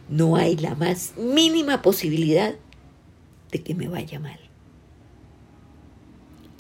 no 0.10 0.36
hay 0.36 0.58
la 0.58 0.76
más 0.76 1.18
mínima 1.18 1.82
posibilidad 1.82 2.56
de 3.52 3.64
que 3.64 3.74
me 3.74 3.88
vaya 3.88 4.20
mal. 4.20 4.45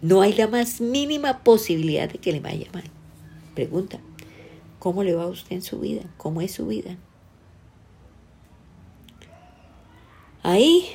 No 0.05 0.21
hay 0.21 0.33
la 0.33 0.47
más 0.47 0.81
mínima 0.81 1.39
posibilidad 1.39 2.07
de 2.07 2.19
que 2.19 2.31
le 2.31 2.39
vaya 2.39 2.67
mal. 2.71 2.83
Pregunta, 3.55 3.99
¿cómo 4.77 5.01
le 5.01 5.15
va 5.15 5.23
a 5.23 5.27
usted 5.29 5.53
en 5.53 5.63
su 5.63 5.79
vida? 5.79 6.03
¿Cómo 6.17 6.41
es 6.41 6.51
su 6.51 6.67
vida? 6.67 6.95
Ahí, 10.43 10.85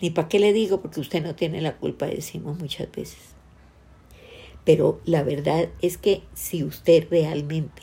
ni 0.00 0.08
para 0.08 0.28
qué 0.28 0.38
le 0.38 0.54
digo, 0.54 0.80
porque 0.80 0.98
usted 0.98 1.22
no 1.22 1.34
tiene 1.34 1.60
la 1.60 1.76
culpa, 1.76 2.06
decimos 2.06 2.58
muchas 2.58 2.90
veces. 2.90 3.18
Pero 4.64 5.02
la 5.04 5.22
verdad 5.22 5.68
es 5.82 5.98
que 5.98 6.22
si 6.32 6.64
usted 6.64 7.06
realmente 7.10 7.82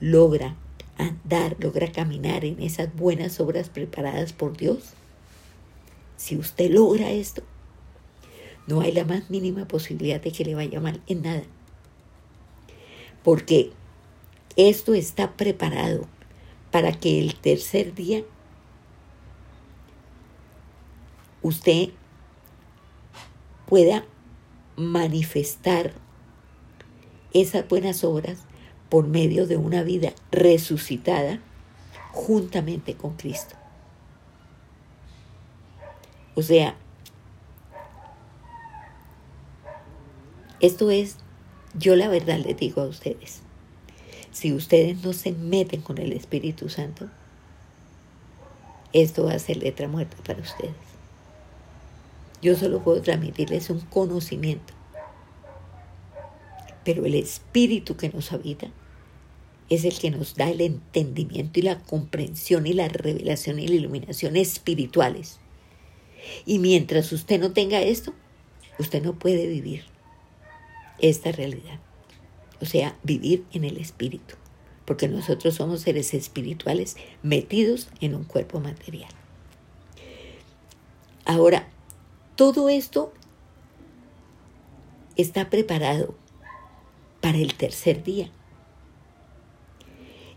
logra 0.00 0.56
andar, 0.98 1.54
logra 1.60 1.92
caminar 1.92 2.44
en 2.44 2.60
esas 2.60 2.92
buenas 2.96 3.38
obras 3.38 3.68
preparadas 3.68 4.32
por 4.32 4.56
Dios, 4.56 4.94
si 6.16 6.36
usted 6.36 6.68
logra 6.72 7.12
esto, 7.12 7.44
no 8.66 8.80
hay 8.80 8.92
la 8.92 9.04
más 9.04 9.30
mínima 9.30 9.66
posibilidad 9.66 10.20
de 10.20 10.32
que 10.32 10.44
le 10.44 10.54
vaya 10.54 10.80
mal 10.80 11.02
en 11.06 11.22
nada. 11.22 11.42
Porque 13.22 13.72
esto 14.56 14.94
está 14.94 15.32
preparado 15.32 16.06
para 16.70 16.92
que 16.92 17.20
el 17.20 17.34
tercer 17.36 17.94
día 17.94 18.24
usted 21.42 21.90
pueda 23.66 24.04
manifestar 24.76 25.92
esas 27.32 27.68
buenas 27.68 28.04
obras 28.04 28.38
por 28.88 29.06
medio 29.06 29.46
de 29.46 29.56
una 29.56 29.82
vida 29.82 30.12
resucitada 30.30 31.40
juntamente 32.12 32.94
con 32.94 33.16
Cristo. 33.16 33.56
O 36.34 36.42
sea, 36.42 36.76
esto 40.64 40.90
es, 40.90 41.16
yo 41.78 41.94
la 41.94 42.08
verdad 42.08 42.38
les 42.38 42.56
digo 42.56 42.80
a 42.80 42.86
ustedes, 42.86 43.40
si 44.32 44.54
ustedes 44.54 45.02
no 45.02 45.12
se 45.12 45.32
meten 45.32 45.82
con 45.82 45.98
el 45.98 46.12
Espíritu 46.12 46.70
Santo, 46.70 47.10
esto 48.94 49.24
va 49.24 49.34
a 49.34 49.38
ser 49.38 49.58
letra 49.58 49.88
muerta 49.88 50.16
para 50.24 50.40
ustedes. 50.40 50.72
Yo 52.40 52.56
solo 52.56 52.82
puedo 52.82 53.02
transmitirles 53.02 53.68
un 53.68 53.80
conocimiento, 53.80 54.72
pero 56.82 57.04
el 57.04 57.14
Espíritu 57.14 57.98
que 57.98 58.08
nos 58.08 58.32
habita 58.32 58.68
es 59.68 59.84
el 59.84 59.98
que 59.98 60.10
nos 60.10 60.34
da 60.34 60.48
el 60.48 60.62
entendimiento 60.62 61.60
y 61.60 61.62
la 61.62 61.80
comprensión 61.80 62.66
y 62.66 62.72
la 62.72 62.88
revelación 62.88 63.58
y 63.58 63.68
la 63.68 63.74
iluminación 63.74 64.36
espirituales. 64.36 65.40
Y 66.46 66.58
mientras 66.58 67.12
usted 67.12 67.38
no 67.38 67.52
tenga 67.52 67.82
esto, 67.82 68.14
usted 68.78 69.02
no 69.02 69.18
puede 69.18 69.46
vivir 69.46 69.93
esta 70.98 71.32
realidad. 71.32 71.80
O 72.60 72.66
sea, 72.66 72.96
vivir 73.02 73.44
en 73.52 73.64
el 73.64 73.78
espíritu. 73.78 74.36
Porque 74.84 75.08
nosotros 75.08 75.54
somos 75.54 75.80
seres 75.80 76.14
espirituales 76.14 76.96
metidos 77.22 77.88
en 78.00 78.14
un 78.14 78.24
cuerpo 78.24 78.60
material. 78.60 79.10
Ahora, 81.24 81.68
todo 82.36 82.68
esto 82.68 83.12
está 85.16 85.48
preparado 85.48 86.14
para 87.20 87.38
el 87.38 87.54
tercer 87.54 88.02
día. 88.02 88.30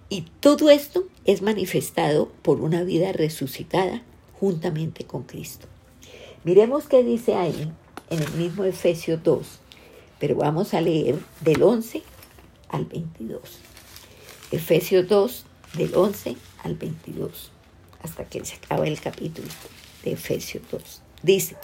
Y 0.10 0.22
todo 0.40 0.70
esto 0.70 1.08
es 1.26 1.42
manifestado 1.42 2.30
por 2.42 2.62
una 2.62 2.84
vida 2.84 3.12
resucitada 3.12 4.04
juntamente 4.40 5.06
con 5.06 5.24
Cristo. 5.24 5.68
Miremos 6.46 6.88
qué 6.88 7.04
dice 7.04 7.36
ahí 7.36 7.70
en 8.10 8.24
el 8.24 8.32
mismo 8.34 8.64
Efesios 8.64 9.22
2, 9.24 9.60
pero 10.20 10.36
vamos 10.36 10.74
a 10.74 10.82
leer 10.82 11.20
del 11.42 11.64
11 11.64 12.04
al 12.70 12.86
22. 12.86 13.42
Efesios 14.52 15.08
2, 15.08 15.46
del 15.74 15.96
11 15.96 16.36
al 16.64 16.76
22, 16.76 17.52
hasta 18.02 18.26
que 18.26 18.44
se 18.46 18.56
acaba 18.56 18.88
el 18.88 19.00
capítulo 19.00 19.48
de 20.04 20.14
Efesios 20.14 20.64
2. 20.72 21.02
Dice, 21.24 21.58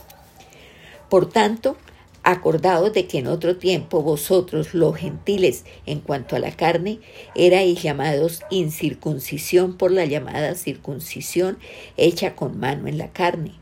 por 1.10 1.30
tanto, 1.30 1.78
acordaos 2.24 2.94
de 2.94 3.06
que 3.08 3.20
en 3.20 3.28
otro 3.28 3.58
tiempo 3.58 4.02
vosotros, 4.02 4.74
los 4.74 4.96
gentiles, 4.96 5.66
en 5.86 6.00
cuanto 6.00 6.36
a 6.36 6.40
la 6.40 6.52
carne, 6.52 7.00
erais 7.36 7.82
llamados 7.82 8.42
incircuncisión 8.50 9.78
por 9.78 9.92
la 9.92 10.06
llamada 10.06 10.56
circuncisión 10.56 11.60
hecha 11.98 12.36
con 12.36 12.60
mano 12.60 12.88
en 12.88 12.98
la 12.98 13.12
carne. 13.12 13.54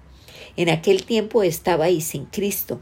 En 0.57 0.69
aquel 0.69 1.03
tiempo 1.03 1.43
estabais 1.43 2.03
sin 2.03 2.25
Cristo, 2.25 2.81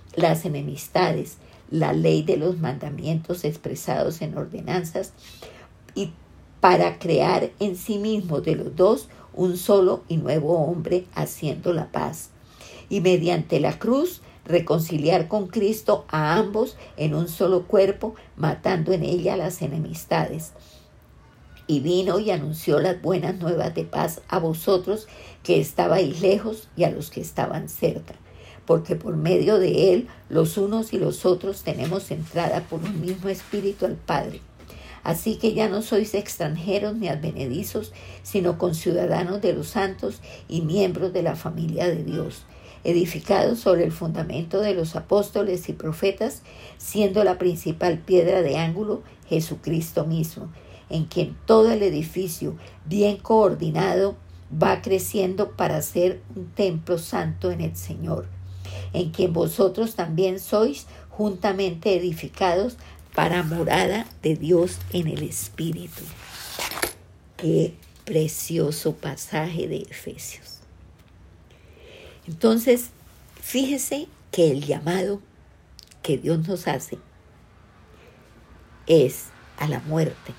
las 0.15 0.45
enemistades, 0.45 1.37
la 1.69 1.93
ley 1.93 2.23
de 2.23 2.37
los 2.37 2.59
mandamientos 2.59 3.45
expresados 3.45 4.21
en 4.21 4.37
ordenanzas, 4.37 5.13
y 5.95 6.11
para 6.59 6.99
crear 6.99 7.51
en 7.59 7.75
sí 7.75 7.97
mismo 7.97 8.41
de 8.41 8.55
los 8.55 8.75
dos 8.75 9.09
un 9.33 9.57
solo 9.57 10.03
y 10.07 10.17
nuevo 10.17 10.59
hombre 10.59 11.05
haciendo 11.15 11.73
la 11.73 11.91
paz. 11.91 12.29
Y 12.89 13.01
mediante 13.01 13.59
la 13.59 13.79
cruz 13.79 14.21
reconciliar 14.45 15.27
con 15.27 15.47
Cristo 15.47 16.05
a 16.09 16.35
ambos 16.35 16.75
en 16.97 17.15
un 17.15 17.27
solo 17.27 17.63
cuerpo, 17.67 18.15
matando 18.35 18.91
en 18.91 19.03
ella 19.03 19.37
las 19.37 19.61
enemistades. 19.61 20.51
Y 21.67 21.79
vino 21.79 22.19
y 22.19 22.31
anunció 22.31 22.79
las 22.79 23.01
buenas 23.01 23.39
nuevas 23.39 23.73
de 23.73 23.85
paz 23.85 24.21
a 24.27 24.39
vosotros 24.39 25.07
que 25.43 25.59
estabais 25.59 26.21
lejos 26.21 26.67
y 26.75 26.83
a 26.83 26.91
los 26.91 27.09
que 27.09 27.21
estaban 27.21 27.69
cerca, 27.69 28.15
porque 28.71 28.95
por 28.95 29.17
medio 29.17 29.59
de 29.59 29.93
él 29.93 30.07
los 30.29 30.57
unos 30.57 30.93
y 30.93 30.97
los 30.97 31.25
otros 31.25 31.63
tenemos 31.63 32.09
entrada 32.09 32.61
por 32.69 32.81
un 32.81 33.01
mismo 33.01 33.27
espíritu 33.27 33.85
al 33.85 33.97
Padre. 33.97 34.39
Así 35.03 35.35
que 35.35 35.53
ya 35.53 35.67
no 35.67 35.81
sois 35.81 36.13
extranjeros 36.13 36.95
ni 36.95 37.09
advenedizos, 37.09 37.91
sino 38.23 38.57
conciudadanos 38.57 39.41
de 39.41 39.51
los 39.51 39.67
santos 39.67 40.21
y 40.47 40.61
miembros 40.61 41.11
de 41.11 41.21
la 41.21 41.35
familia 41.35 41.89
de 41.89 42.05
Dios 42.05 42.43
edificado 42.85 43.57
sobre 43.57 43.83
el 43.83 43.91
fundamento 43.91 44.61
de 44.61 44.73
los 44.73 44.95
apóstoles 44.95 45.67
y 45.67 45.73
profetas, 45.73 46.41
siendo 46.77 47.25
la 47.25 47.37
principal 47.37 47.99
piedra 47.99 48.41
de 48.41 48.57
ángulo 48.57 49.03
Jesucristo 49.27 50.05
mismo, 50.05 50.49
en 50.89 51.03
quien 51.03 51.35
todo 51.45 51.73
el 51.73 51.83
edificio, 51.83 52.55
bien 52.85 53.17
coordinado, 53.17 54.15
va 54.51 54.81
creciendo 54.81 55.51
para 55.51 55.81
ser 55.81 56.21
un 56.37 56.47
templo 56.47 56.97
santo 56.97 57.51
en 57.51 57.59
el 57.59 57.75
Señor, 57.75 58.27
en 58.93 59.11
quien 59.11 59.33
vosotros 59.33 59.95
también 59.95 60.39
sois 60.39 60.87
juntamente 61.09 61.95
edificados 61.95 62.77
para 63.13 63.43
morada 63.43 64.07
de 64.21 64.35
Dios 64.35 64.77
en 64.93 65.07
el 65.07 65.23
Espíritu. 65.23 66.03
Qué 67.37 67.73
precioso 68.05 68.95
pasaje 68.95 69.67
de 69.67 69.77
Efesios. 69.77 70.59
Entonces, 72.27 72.89
fíjese 73.41 74.07
que 74.31 74.51
el 74.51 74.65
llamado 74.65 75.21
que 76.01 76.17
Dios 76.17 76.47
nos 76.47 76.67
hace 76.67 76.97
es 78.87 79.25
a 79.57 79.67
la 79.67 79.79
muerte. 79.81 80.33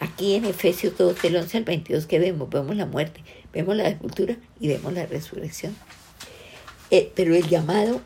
Aquí 0.00 0.34
en 0.34 0.44
Efesios 0.44 0.96
2, 0.96 1.20
del 1.22 1.36
11 1.36 1.58
al 1.58 1.64
22, 1.64 2.06
que 2.06 2.18
vemos? 2.18 2.48
Vemos 2.50 2.76
la 2.76 2.86
muerte, 2.86 3.24
vemos 3.52 3.76
la 3.76 3.88
sepultura 3.88 4.36
y 4.60 4.68
vemos 4.68 4.92
la 4.92 5.06
resurrección. 5.06 5.74
Eh, 6.90 7.12
pero 7.14 7.34
el 7.34 7.48
llamado 7.48 8.00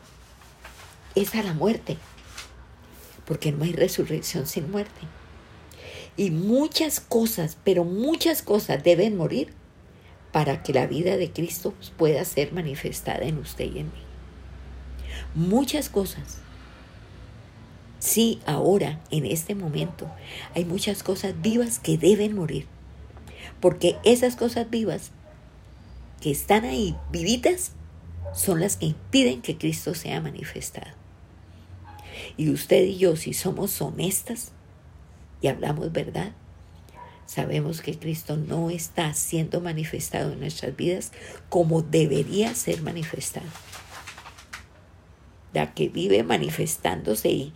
es 1.15 1.35
a 1.35 1.43
la 1.43 1.53
muerte, 1.53 1.97
porque 3.25 3.51
no 3.51 3.63
hay 3.63 3.73
resurrección 3.73 4.47
sin 4.47 4.69
muerte. 4.71 5.01
Y 6.17 6.31
muchas 6.31 6.99
cosas, 6.99 7.57
pero 7.63 7.85
muchas 7.85 8.41
cosas 8.41 8.83
deben 8.83 9.17
morir 9.17 9.53
para 10.31 10.63
que 10.63 10.73
la 10.73 10.87
vida 10.87 11.17
de 11.17 11.31
Cristo 11.31 11.73
pueda 11.97 12.25
ser 12.25 12.53
manifestada 12.53 13.23
en 13.23 13.37
usted 13.37 13.65
y 13.65 13.79
en 13.79 13.85
mí. 13.85 14.03
Muchas 15.35 15.89
cosas. 15.89 16.39
Sí, 17.99 18.41
ahora, 18.45 18.99
en 19.11 19.25
este 19.25 19.55
momento, 19.55 20.11
hay 20.55 20.65
muchas 20.65 21.03
cosas 21.03 21.33
vivas 21.41 21.79
que 21.79 21.97
deben 21.97 22.35
morir. 22.35 22.67
Porque 23.61 23.95
esas 24.03 24.35
cosas 24.35 24.69
vivas 24.69 25.11
que 26.19 26.31
están 26.31 26.65
ahí 26.65 26.95
vivitas 27.11 27.71
son 28.33 28.59
las 28.59 28.77
que 28.77 28.87
impiden 28.87 29.41
que 29.41 29.57
Cristo 29.57 29.93
sea 29.93 30.21
manifestado. 30.21 30.91
Y 32.37 32.49
usted 32.49 32.83
y 32.83 32.97
yo, 32.97 33.15
si 33.15 33.33
somos 33.33 33.81
honestas 33.81 34.51
y 35.41 35.47
hablamos 35.47 35.91
verdad, 35.91 36.31
sabemos 37.25 37.81
que 37.81 37.97
Cristo 37.97 38.37
no 38.37 38.69
está 38.69 39.13
siendo 39.13 39.61
manifestado 39.61 40.33
en 40.33 40.39
nuestras 40.39 40.75
vidas 40.75 41.11
como 41.49 41.81
debería 41.81 42.53
ser 42.55 42.81
manifestado. 42.81 43.47
La 45.53 45.73
que 45.73 45.89
vive 45.89 46.23
manifestándose 46.23 47.29
y 47.29 47.53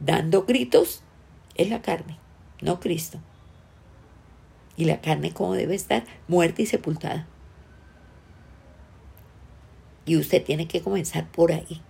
dando 0.00 0.44
gritos 0.44 1.02
es 1.54 1.70
la 1.70 1.80
carne, 1.80 2.18
no 2.60 2.80
Cristo. 2.80 3.18
Y 4.76 4.84
la 4.84 5.00
carne 5.00 5.32
como 5.32 5.54
debe 5.54 5.74
estar, 5.74 6.04
muerta 6.28 6.60
y 6.60 6.66
sepultada. 6.66 7.26
Y 10.06 10.16
usted 10.16 10.42
tiene 10.42 10.68
que 10.68 10.80
comenzar 10.80 11.28
por 11.30 11.52
ahí, 11.52 11.82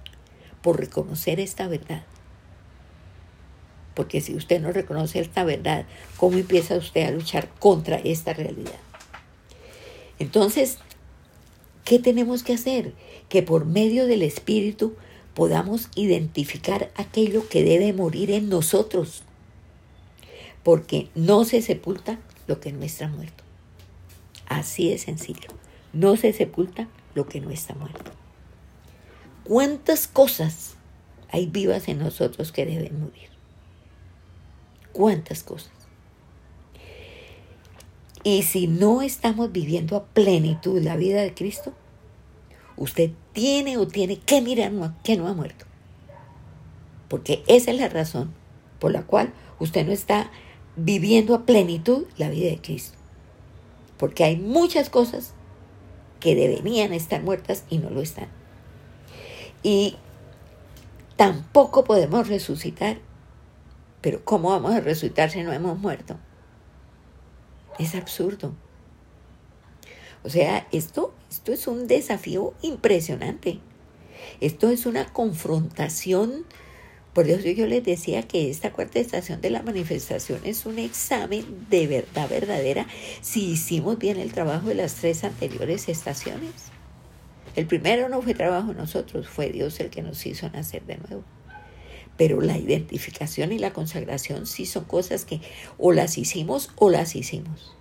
por 0.63 0.81
reconocer 0.81 1.39
esta 1.39 1.69
verdad. 1.69 2.05
Porque 3.95 4.21
si 4.21 4.35
usted 4.35 4.61
no 4.61 4.73
reconoce 4.73 5.21
esta 5.21 5.45
verdad, 5.45 5.87
¿cómo 6.17 6.37
empieza 6.37 6.77
usted 6.77 7.07
a 7.07 7.11
luchar 7.11 7.49
contra 7.59 7.97
esta 7.97 8.33
realidad? 8.33 8.79
Entonces, 10.19 10.79
¿qué 11.85 11.99
tenemos 11.99 12.43
que 12.43 12.55
hacer? 12.55 12.95
Que 13.29 13.43
por 13.43 13.65
medio 13.65 14.07
del 14.07 14.23
Espíritu 14.23 14.97
podamos 15.35 15.89
identificar 15.95 16.91
aquello 16.97 17.49
que 17.49 17.63
debe 17.63 17.93
morir 17.93 18.31
en 18.31 18.49
nosotros. 18.49 19.23
Porque 20.63 21.09
no 21.15 21.45
se 21.45 21.63
sepulta 21.63 22.19
lo 22.47 22.61
que 22.61 22.73
no 22.73 22.83
está 22.83 23.09
muerto. 23.09 23.45
Así 24.47 24.91
de 24.91 24.99
sencillo. 24.99 25.49
No 25.93 26.17
se 26.17 26.33
sepulta 26.33 26.89
lo 27.17 27.27
que 27.27 27.41
no 27.41 27.51
está 27.51 27.75
muerto. 27.75 28.13
¿Cuántas 29.43 30.07
cosas 30.07 30.75
hay 31.31 31.47
vivas 31.47 31.89
en 31.89 31.99
nosotros 31.99 32.53
que 32.53 32.67
deben 32.67 33.01
morir? 33.01 33.31
¿Cuántas 34.93 35.43
cosas? 35.43 35.73
Y 38.23 38.43
si 38.43 38.67
no 38.67 39.03
estamos 39.03 39.51
viviendo 39.53 39.97
a 39.97 40.05
plenitud 40.05 40.83
la 40.83 40.97
vida 40.97 41.23
de 41.23 41.33
Cristo, 41.33 41.73
usted 42.77 43.13
tiene 43.33 43.79
o 43.79 43.87
tiene 43.87 44.19
que 44.19 44.43
mirar 44.43 44.73
que 45.03 45.17
no 45.17 45.27
ha 45.27 45.33
muerto. 45.33 45.65
Porque 47.09 47.45
esa 47.47 47.71
es 47.71 47.79
la 47.79 47.89
razón 47.89 48.35
por 48.79 48.93
la 48.93 49.03
cual 49.03 49.33
usted 49.59 49.87
no 49.87 49.93
está 49.93 50.31
viviendo 50.75 51.35
a 51.35 51.47
plenitud 51.47 52.05
la 52.19 52.29
vida 52.29 52.51
de 52.51 52.61
Cristo. 52.61 52.99
Porque 53.97 54.25
hay 54.25 54.37
muchas 54.37 54.91
cosas 54.91 55.33
que 56.27 56.35
deberían 56.35 56.93
estar 56.93 57.23
muertas 57.23 57.63
y 57.71 57.79
no 57.79 57.89
lo 57.89 58.03
están. 58.03 58.27
Y 59.63 59.95
tampoco 61.15 61.85
podemos 61.85 62.27
resucitar. 62.27 62.99
Pero 64.01 64.25
¿cómo 64.25 64.51
vamos 64.51 64.75
a 64.75 64.81
resucitar 64.81 65.31
si 65.31 65.45
no 65.45 65.53
hemos 65.53 65.79
muerto? 65.79 66.17
Es 67.79 67.95
absurdo. 67.95 68.57
O 70.25 70.29
sea, 70.29 70.67
esto, 70.73 71.15
esto 71.31 71.53
es 71.53 71.69
un 71.69 71.87
desafío 71.87 72.55
impresionante. 72.61 73.61
Esto 74.41 74.71
es 74.71 74.85
una 74.85 75.13
confrontación. 75.13 76.45
Por 77.17 77.31
eso 77.31 77.49
yo 77.49 77.67
les 77.67 77.83
decía 77.83 78.29
que 78.29 78.51
esta 78.51 78.75
cuarta 78.75 78.99
estación 78.99 79.41
de 79.41 79.49
la 79.49 79.63
manifestación 79.63 80.39
es 80.45 80.67
un 80.67 80.79
examen 80.79 81.47
de 81.71 81.87
verdad 81.87 82.29
verdadera 82.29 82.87
si 83.23 83.53
hicimos 83.53 83.99
bien 83.99 84.19
el 84.19 84.33
trabajo 84.33 84.69
de 84.69 84.75
las 84.75 84.97
tres 84.97 85.25
anteriores 85.25 85.89
estaciones. 85.89 86.51
El 87.55 87.67
primero 87.67 88.11
no 88.11 88.21
fue 88.21 88.35
trabajo 88.35 88.69
de 88.69 88.75
nosotros, 88.75 89.29
fue 89.29 89.49
Dios 89.49 89.81
el 89.81 89.89
que 89.89 90.03
nos 90.03 90.27
hizo 90.27 90.51
nacer 90.51 90.85
de 90.85 90.99
nuevo. 90.99 91.25
Pero 92.19 92.43
la 92.43 92.59
identificación 92.59 93.51
y 93.51 93.59
la 93.59 93.73
consagración 93.73 94.47
sí 94.47 94.67
son 94.67 94.85
cosas 94.85 95.25
que 95.25 95.41
o 95.79 95.93
las 95.93 96.19
hicimos 96.19 96.71
o 96.77 96.91
las 96.91 97.17
hicimos. 97.17 97.75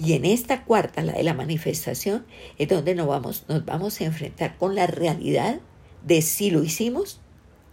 Y 0.00 0.14
en 0.14 0.24
esta 0.24 0.64
cuarta, 0.64 1.04
la 1.04 1.12
de 1.12 1.22
la 1.22 1.34
manifestación, 1.34 2.26
es 2.58 2.66
donde 2.66 2.96
nos 2.96 3.06
vamos, 3.06 3.44
nos 3.46 3.64
vamos 3.64 4.00
a 4.00 4.04
enfrentar 4.04 4.58
con 4.58 4.74
la 4.74 4.88
realidad 4.88 5.60
de 6.04 6.22
si 6.22 6.50
lo 6.50 6.64
hicimos 6.64 7.20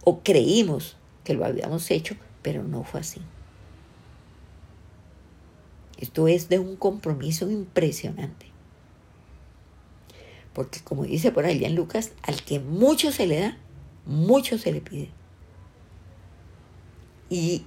o 0.04 0.20
creímos 0.20 0.96
que 1.24 1.34
lo 1.34 1.44
habíamos 1.44 1.90
hecho, 1.90 2.16
pero 2.42 2.62
no 2.62 2.84
fue 2.84 3.00
así. 3.00 3.20
Esto 5.98 6.28
es 6.28 6.48
de 6.48 6.58
un 6.58 6.76
compromiso 6.76 7.50
impresionante. 7.50 8.46
Porque 10.52 10.80
como 10.80 11.04
dice 11.04 11.32
por 11.32 11.44
allá 11.44 11.66
en 11.66 11.74
Lucas, 11.74 12.12
al 12.22 12.42
que 12.42 12.60
mucho 12.60 13.12
se 13.12 13.26
le 13.26 13.40
da, 13.40 13.58
mucho 14.06 14.58
se 14.58 14.72
le 14.72 14.80
pide. 14.80 15.10
Y 17.30 17.64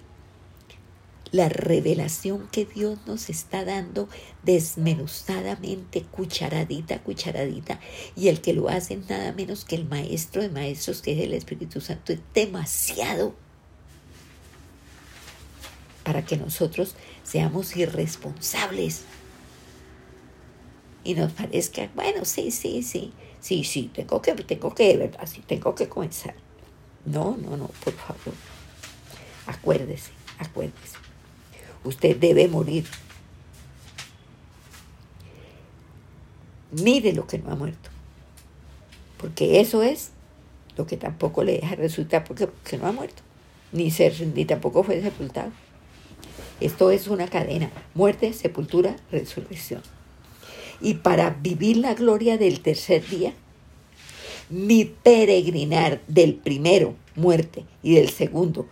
la 1.32 1.48
revelación 1.48 2.48
que 2.52 2.66
Dios 2.66 3.00
nos 3.06 3.30
está 3.30 3.64
dando 3.64 4.10
desmenuzadamente, 4.44 6.04
cucharadita, 6.04 7.02
cucharadita, 7.02 7.80
y 8.16 8.28
el 8.28 8.42
que 8.42 8.54
lo 8.54 8.70
hace 8.70 8.98
nada 8.98 9.32
menos 9.32 9.64
que 9.64 9.76
el 9.76 9.86
maestro 9.86 10.42
de 10.42 10.50
maestros, 10.50 11.02
que 11.02 11.14
es 11.14 11.20
el 11.20 11.34
Espíritu 11.34 11.80
Santo, 11.80 12.14
es 12.14 12.20
demasiado 12.34 13.34
para 16.04 16.26
que 16.26 16.36
nosotros 16.36 16.96
seamos 17.24 17.76
irresponsables 17.78 19.04
y 21.04 21.14
nos 21.16 21.32
parezca, 21.32 21.90
bueno, 21.96 22.26
sí, 22.26 22.52
sí, 22.52 22.84
sí, 22.84 23.14
sí, 23.40 23.64
sí, 23.64 23.90
tengo 23.94 24.22
que, 24.22 24.34
tengo 24.34 24.76
que, 24.76 24.98
verdad, 24.98 25.26
sí, 25.26 25.42
tengo 25.48 25.74
que 25.76 25.88
comenzar. 25.88 26.36
No, 27.06 27.38
no, 27.38 27.58
no, 27.58 27.68
por 27.84 27.94
favor. 27.94 28.34
Acuérdese, 29.48 30.12
acuérdese. 30.38 31.01
Usted 31.84 32.18
debe 32.18 32.48
morir. 32.48 32.86
Mire 36.72 37.14
lo 37.14 37.28
que 37.28 37.40
no 37.40 37.52
ha 37.52 37.56
muerto. 37.56 37.90
Porque 39.18 39.60
eso 39.60 39.84
es 39.84 40.12
lo 40.78 40.86
que 40.86 40.98
tampoco 40.98 41.44
le 41.44 41.54
deja 41.54 41.76
resultar 41.76 42.24
porque, 42.24 42.48
porque 42.48 42.78
no 42.78 42.88
ha 42.88 42.92
muerto. 42.92 43.22
Ni, 43.72 43.92
ser, 43.92 44.14
ni 44.36 44.46
tampoco 44.46 44.84
fue 44.84 45.02
sepultado. 45.02 45.52
Esto 46.60 46.92
es 46.92 47.08
una 47.08 47.28
cadena. 47.28 47.72
Muerte, 47.94 48.34
sepultura, 48.34 48.96
resurrección. 49.12 49.82
Y 50.80 50.96
para 50.96 51.32
vivir 51.32 51.78
la 51.78 51.94
gloria 51.94 52.38
del 52.38 52.62
tercer 52.62 53.08
día, 53.08 53.34
mi 54.50 54.86
peregrinar 54.86 56.02
del 56.08 56.36
primero, 56.36 56.96
muerte, 57.16 57.66
y 57.82 57.96
del 57.96 58.10
segundo, 58.10 58.68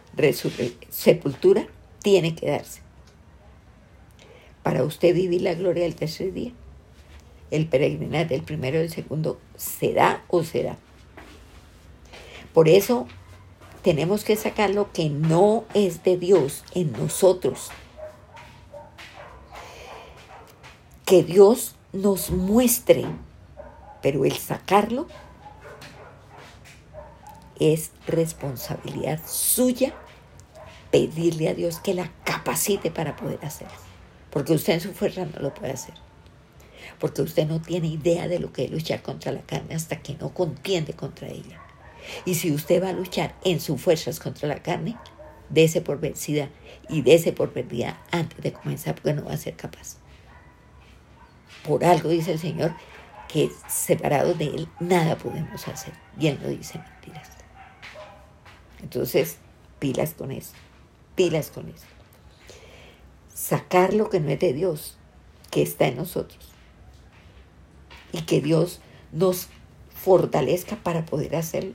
sepultura, 0.90 1.68
tiene 2.02 2.36
que 2.36 2.48
darse 2.48 2.89
para 4.64 4.84
usted 4.84 5.14
vivir 5.14 5.42
la 5.42 5.54
gloria 5.54 5.84
del 5.84 5.96
tercer 5.96 6.34
día. 6.34 6.52
El 7.52 7.68
peregrinar 7.68 8.28
del 8.28 8.44
primero 8.44 8.78
y 8.78 8.82
del 8.82 8.92
segundo 8.92 9.40
será 9.56 10.24
o 10.28 10.44
será. 10.44 10.78
Por 12.54 12.68
eso 12.70 13.08
tenemos 13.82 14.24
que 14.24 14.36
sacar 14.36 14.70
lo 14.72 14.92
que 14.92 15.10
no 15.10 15.64
es 15.74 16.04
de 16.04 16.18
Dios 16.18 16.64
en 16.74 16.92
nosotros. 16.92 17.70
Que 21.06 21.24
Dios 21.24 21.76
nos 21.92 22.30
muestre, 22.30 23.06
pero 24.02 24.26
el 24.26 24.38
sacarlo 24.38 25.08
es 27.60 27.92
responsabilidad 28.08 29.20
suya 29.28 29.94
pedirle 30.92 31.50
a 31.50 31.54
Dios 31.54 31.80
que 31.80 31.94
la 31.94 32.12
capacite 32.24 32.92
para 32.92 33.16
poder 33.16 33.44
hacerlo. 33.44 33.89
Porque 34.30 34.54
usted 34.54 34.74
en 34.74 34.82
su 34.82 34.94
fuerza 34.94 35.26
no 35.26 35.42
lo 35.42 35.54
puede 35.54 35.74
hacer. 35.74 35.96
Porque 37.00 37.22
usted 37.22 37.48
no 37.48 37.62
tiene 37.62 37.88
idea 37.88 38.28
de 38.28 38.40
lo 38.40 38.52
que 38.54 38.66
es 38.66 38.72
luchar 38.72 39.02
contra 39.02 39.32
la 39.32 39.42
carne 39.42 39.76
hasta 39.76 40.02
que 40.02 40.16
no 40.16 40.34
contiende 40.34 40.94
contra 40.94 41.28
ella. 41.28 41.62
Y 42.26 42.36
si 42.36 42.52
usted 42.52 42.84
va 42.84 42.90
a 42.90 42.94
luchar 42.94 43.36
en 43.44 43.60
sus 43.60 43.82
fuerzas 43.82 44.20
contra 44.20 44.48
la 44.48 44.62
carne, 44.62 44.98
dése 45.50 45.82
por 45.82 46.00
vencida 46.00 46.50
y 46.90 47.02
dése 47.02 47.34
por 47.34 47.52
perdida 47.52 48.02
antes 48.12 48.42
de 48.42 48.54
comenzar 48.54 48.96
porque 48.96 49.14
no 49.14 49.26
va 49.26 49.34
a 49.34 49.38
ser 49.38 49.56
capaz. 49.56 49.98
Por 51.66 51.84
algo 51.84 52.10
dice 52.10 52.32
el 52.32 52.40
Señor 52.40 52.74
que 53.28 53.50
separados 53.68 54.38
de 54.38 54.46
Él 54.46 54.68
nada 54.80 55.18
podemos 55.18 55.68
hacer. 55.68 55.94
Y 56.20 56.28
Él 56.28 56.40
no 56.42 56.50
dice 56.50 56.80
mentiras. 56.80 57.30
Entonces, 58.82 59.38
pilas 59.78 60.14
con 60.14 60.32
eso. 60.32 60.54
Pilas 61.16 61.50
con 61.52 61.70
eso 61.70 61.99
sacar 63.40 63.94
lo 63.94 64.10
que 64.10 64.20
no 64.20 64.30
es 64.30 64.40
de 64.40 64.52
Dios, 64.54 64.98
que 65.50 65.62
está 65.62 65.88
en 65.88 65.96
nosotros. 65.96 66.40
Y 68.12 68.24
que 68.24 68.42
Dios 68.42 68.82
nos 69.14 69.48
fortalezca 69.96 70.76
para 70.76 71.06
poder 71.06 71.36
hacerlo. 71.36 71.74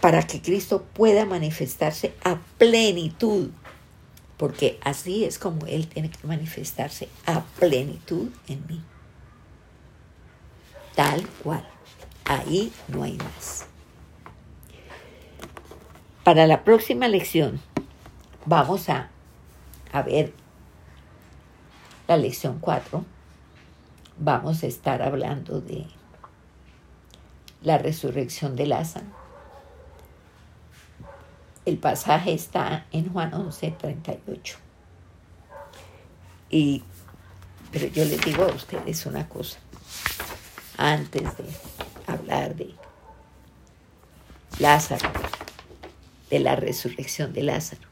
Para 0.00 0.22
que 0.22 0.40
Cristo 0.40 0.84
pueda 0.92 1.24
manifestarse 1.24 2.14
a 2.22 2.38
plenitud. 2.58 3.50
Porque 4.36 4.78
así 4.82 5.24
es 5.24 5.38
como 5.38 5.66
Él 5.66 5.88
tiene 5.88 6.10
que 6.10 6.26
manifestarse 6.26 7.08
a 7.26 7.40
plenitud 7.58 8.28
en 8.46 8.64
mí. 8.68 8.80
Tal 10.94 11.26
cual. 11.42 11.66
Ahí 12.24 12.72
no 12.86 13.02
hay 13.02 13.18
más. 13.18 13.66
Para 16.22 16.46
la 16.46 16.62
próxima 16.62 17.08
lección 17.08 17.60
vamos 18.46 18.88
a, 18.88 19.10
a 19.92 20.02
ver 20.02 20.32
la 22.08 22.16
lección 22.16 22.58
4, 22.58 23.04
vamos 24.18 24.62
a 24.62 24.66
estar 24.66 25.02
hablando 25.02 25.60
de 25.60 25.86
la 27.62 27.78
resurrección 27.78 28.56
de 28.56 28.66
Lázaro. 28.66 29.06
El 31.64 31.78
pasaje 31.78 32.32
está 32.32 32.86
en 32.90 33.12
Juan 33.12 33.32
11, 33.32 33.70
38. 33.78 34.58
Y, 36.50 36.82
pero 37.70 37.86
yo 37.86 38.04
les 38.04 38.20
digo 38.20 38.42
a 38.44 38.48
ustedes 38.48 39.06
una 39.06 39.28
cosa, 39.28 39.58
antes 40.76 41.22
de 41.22 41.44
hablar 42.06 42.56
de 42.56 42.74
Lázaro, 44.58 45.08
de 46.30 46.40
la 46.40 46.56
resurrección 46.56 47.32
de 47.32 47.44
Lázaro. 47.44 47.91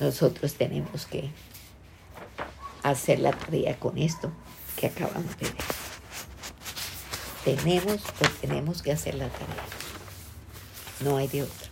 Nosotros 0.00 0.54
tenemos 0.54 1.06
que 1.06 1.30
hacer 2.82 3.18
la 3.18 3.32
tarea 3.32 3.78
con 3.78 3.98
esto 3.98 4.32
que 4.76 4.86
acabamos 4.86 5.36
de 5.38 5.46
ver. 5.46 5.64
Tenemos 7.44 8.02
o 8.04 8.28
tenemos 8.40 8.82
que 8.82 8.92
hacer 8.92 9.14
la 9.14 9.28
tarea. 9.28 9.64
No 11.00 11.16
hay 11.16 11.28
de 11.28 11.42
otra. 11.42 11.68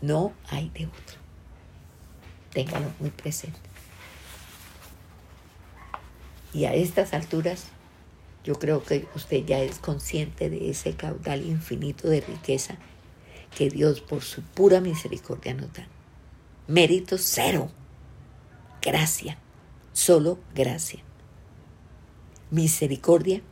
No 0.00 0.32
hay 0.50 0.68
de 0.70 0.86
otra. 0.86 1.18
téngalo 2.52 2.92
muy 3.00 3.10
presente. 3.10 3.58
Y 6.52 6.66
a 6.66 6.74
estas 6.74 7.14
alturas, 7.14 7.64
yo 8.44 8.54
creo 8.58 8.84
que 8.84 9.08
usted 9.16 9.44
ya 9.44 9.58
es 9.58 9.78
consciente 9.78 10.50
de 10.50 10.70
ese 10.70 10.94
caudal 10.94 11.44
infinito 11.44 12.08
de 12.08 12.20
riqueza 12.20 12.76
que 13.56 13.70
Dios 13.70 14.00
por 14.00 14.22
su 14.22 14.42
pura 14.42 14.80
misericordia 14.80 15.54
nos 15.54 15.72
da. 15.72 15.88
Mérito 16.66 17.18
cero. 17.18 17.70
Gracia. 18.80 19.36
Solo 19.92 20.38
gracia. 20.54 21.00
Misericordia 22.50 23.42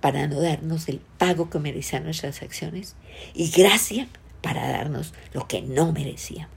para 0.00 0.28
no 0.28 0.40
darnos 0.40 0.88
el 0.88 1.00
pago 1.18 1.50
que 1.50 1.58
merecían 1.58 2.04
nuestras 2.04 2.42
acciones 2.42 2.94
y 3.34 3.50
gracia 3.50 4.08
para 4.42 4.68
darnos 4.68 5.12
lo 5.32 5.48
que 5.48 5.62
no 5.62 5.92
merecíamos. 5.92 6.54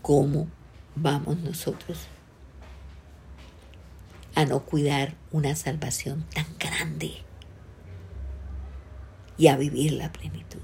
¿Cómo 0.00 0.48
vamos 0.94 1.38
nosotros 1.38 2.06
a 4.34 4.46
no 4.46 4.60
cuidar 4.60 5.16
una 5.32 5.54
salvación 5.54 6.24
tan 6.32 6.46
grande 6.58 7.12
y 9.36 9.48
a 9.48 9.56
vivir 9.56 9.92
la 9.92 10.12
plenitud? 10.12 10.60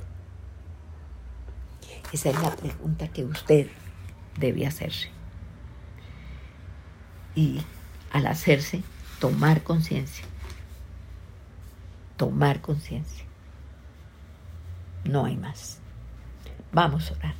Esa 2.12 2.30
es 2.30 2.40
la 2.40 2.54
pregunta 2.54 3.08
que 3.08 3.24
usted 3.24 3.68
debe 4.38 4.66
hacerse. 4.66 5.10
Y 7.34 7.60
al 8.12 8.26
hacerse, 8.26 8.82
tomar 9.18 9.62
conciencia. 9.62 10.24
Tomar 12.16 12.60
conciencia. 12.60 13.24
No 15.04 15.24
hay 15.24 15.36
más. 15.36 15.80
Vamos 16.72 17.10
a 17.10 17.14
orar. 17.14 17.34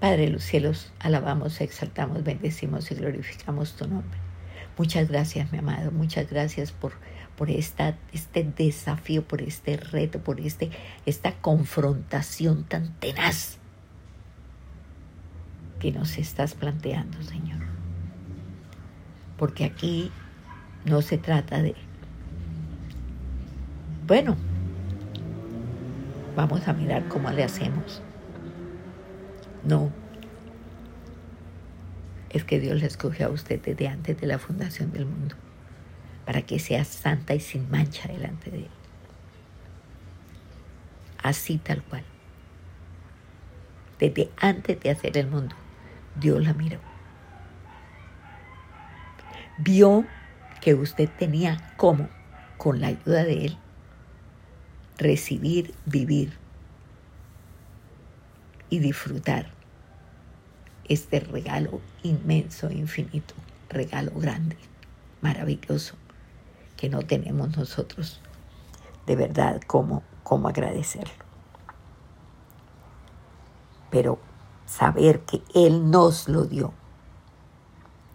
Padre 0.00 0.26
de 0.26 0.28
los 0.30 0.44
cielos, 0.44 0.92
alabamos, 0.98 1.60
exaltamos, 1.60 2.24
bendecimos 2.24 2.90
y 2.90 2.94
glorificamos 2.94 3.76
tu 3.76 3.86
nombre. 3.86 4.18
Muchas 4.78 5.08
gracias, 5.08 5.52
mi 5.52 5.58
amado. 5.58 5.90
Muchas 5.90 6.30
gracias 6.30 6.72
por, 6.72 6.92
por 7.36 7.50
esta, 7.50 7.96
este 8.12 8.44
desafío, 8.44 9.26
por 9.26 9.42
este 9.42 9.76
reto, 9.76 10.20
por 10.20 10.40
este, 10.40 10.70
esta 11.04 11.32
confrontación 11.40 12.64
tan 12.64 12.94
tenaz 12.98 13.59
que 15.80 15.90
nos 15.90 16.18
estás 16.18 16.54
planteando, 16.54 17.20
Señor. 17.22 17.58
Porque 19.36 19.64
aquí 19.64 20.12
no 20.84 21.02
se 21.02 21.18
trata 21.18 21.60
de, 21.60 21.74
bueno, 24.06 24.36
vamos 26.36 26.68
a 26.68 26.72
mirar 26.72 27.08
cómo 27.08 27.30
le 27.30 27.42
hacemos. 27.42 28.02
No. 29.64 29.90
Es 32.28 32.44
que 32.44 32.60
Dios 32.60 32.80
le 32.80 32.86
escogió 32.86 33.26
a 33.26 33.30
usted 33.30 33.60
desde 33.60 33.88
antes 33.88 34.20
de 34.20 34.26
la 34.26 34.38
fundación 34.38 34.92
del 34.92 35.06
mundo 35.06 35.34
para 36.24 36.42
que 36.42 36.60
sea 36.60 36.84
santa 36.84 37.34
y 37.34 37.40
sin 37.40 37.68
mancha 37.70 38.06
delante 38.06 38.50
de 38.50 38.58
Él. 38.58 38.70
Así 41.22 41.58
tal 41.58 41.82
cual. 41.82 42.04
Desde 43.98 44.30
antes 44.38 44.80
de 44.80 44.90
hacer 44.90 45.18
el 45.18 45.26
mundo, 45.26 45.56
Dios 46.16 46.42
la 46.42 46.52
miró. 46.54 46.78
Vio 49.58 50.04
que 50.60 50.74
usted 50.74 51.08
tenía 51.08 51.72
cómo, 51.76 52.08
con 52.56 52.80
la 52.80 52.88
ayuda 52.88 53.24
de 53.24 53.46
Él, 53.46 53.58
recibir, 54.98 55.74
vivir 55.86 56.36
y 58.68 58.78
disfrutar 58.78 59.50
este 60.84 61.20
regalo 61.20 61.80
inmenso, 62.02 62.70
infinito, 62.70 63.34
regalo 63.68 64.12
grande, 64.16 64.56
maravilloso, 65.20 65.94
que 66.76 66.88
no 66.88 67.02
tenemos 67.02 67.56
nosotros 67.56 68.20
de 69.06 69.16
verdad 69.16 69.60
cómo, 69.66 70.02
cómo 70.22 70.48
agradecerlo. 70.48 71.24
Pero 73.90 74.20
saber 74.70 75.20
que 75.22 75.42
Él 75.52 75.90
nos 75.90 76.28
lo 76.28 76.44
dio 76.44 76.72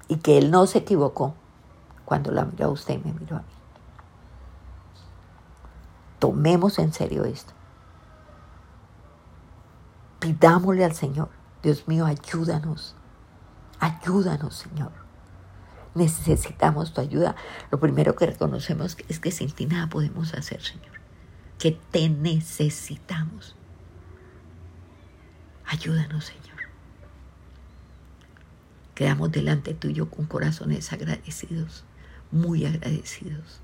y 0.07 0.17
que 0.17 0.37
Él 0.37 0.51
no 0.51 0.65
se 0.67 0.79
equivocó 0.79 1.35
cuando 2.05 2.31
la 2.31 2.45
miró 2.45 2.67
a 2.67 2.71
usted 2.71 2.95
y 2.95 2.97
me 2.99 3.13
miró 3.13 3.37
a 3.37 3.39
mí. 3.39 3.45
Tomemos 6.19 6.79
en 6.79 6.93
serio 6.93 7.25
esto. 7.25 7.53
Pidámosle 10.19 10.85
al 10.85 10.93
Señor, 10.93 11.29
Dios 11.61 11.87
mío, 11.87 12.05
ayúdanos, 12.05 12.95
ayúdanos, 13.79 14.55
Señor. 14.55 14.91
Necesitamos 15.93 16.93
tu 16.93 17.01
ayuda. 17.01 17.35
Lo 17.69 17.79
primero 17.79 18.15
que 18.15 18.25
reconocemos 18.25 18.97
es 19.07 19.19
que 19.19 19.31
sin 19.31 19.51
ti 19.51 19.65
nada 19.65 19.87
podemos 19.87 20.33
hacer, 20.33 20.61
Señor. 20.61 20.99
Que 21.59 21.71
te 21.71 22.09
necesitamos. 22.09 23.55
Ayúdanos, 25.67 26.25
Señor. 26.25 26.45
Quedamos 28.93 29.31
delante 29.31 29.73
tuyo 29.73 30.09
con 30.09 30.25
corazones 30.25 30.93
agradecidos, 30.93 31.83
muy 32.31 32.65
agradecidos 32.65 33.59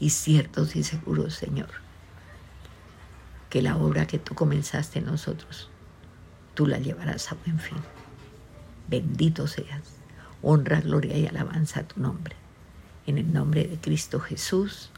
y 0.00 0.10
ciertos 0.10 0.76
y 0.76 0.82
seguros, 0.82 1.34
Señor, 1.34 1.68
que 3.50 3.62
la 3.62 3.76
obra 3.76 4.06
que 4.06 4.18
tú 4.18 4.34
comenzaste 4.34 4.98
en 4.98 5.06
nosotros, 5.06 5.70
tú 6.54 6.66
la 6.66 6.78
llevarás 6.78 7.30
a 7.30 7.36
buen 7.36 7.58
fin. 7.58 7.78
Bendito 8.88 9.46
seas. 9.46 9.96
Honra, 10.42 10.80
gloria 10.80 11.16
y 11.16 11.26
alabanza 11.26 11.80
a 11.80 11.88
tu 11.88 12.00
nombre. 12.00 12.36
En 13.06 13.18
el 13.18 13.32
nombre 13.32 13.64
de 13.64 13.78
Cristo 13.78 14.20
Jesús. 14.20 14.90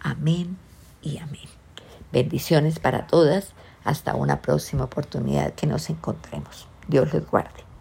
Amén 0.00 0.56
y 1.00 1.18
amén. 1.18 1.48
Bendiciones 2.12 2.78
para 2.78 3.06
todas. 3.06 3.52
Hasta 3.84 4.14
una 4.14 4.40
próxima 4.42 4.84
oportunidad 4.84 5.54
que 5.54 5.66
nos 5.66 5.90
encontremos. 5.90 6.68
Dios 6.88 7.12
les 7.12 7.26
guarde. 7.26 7.71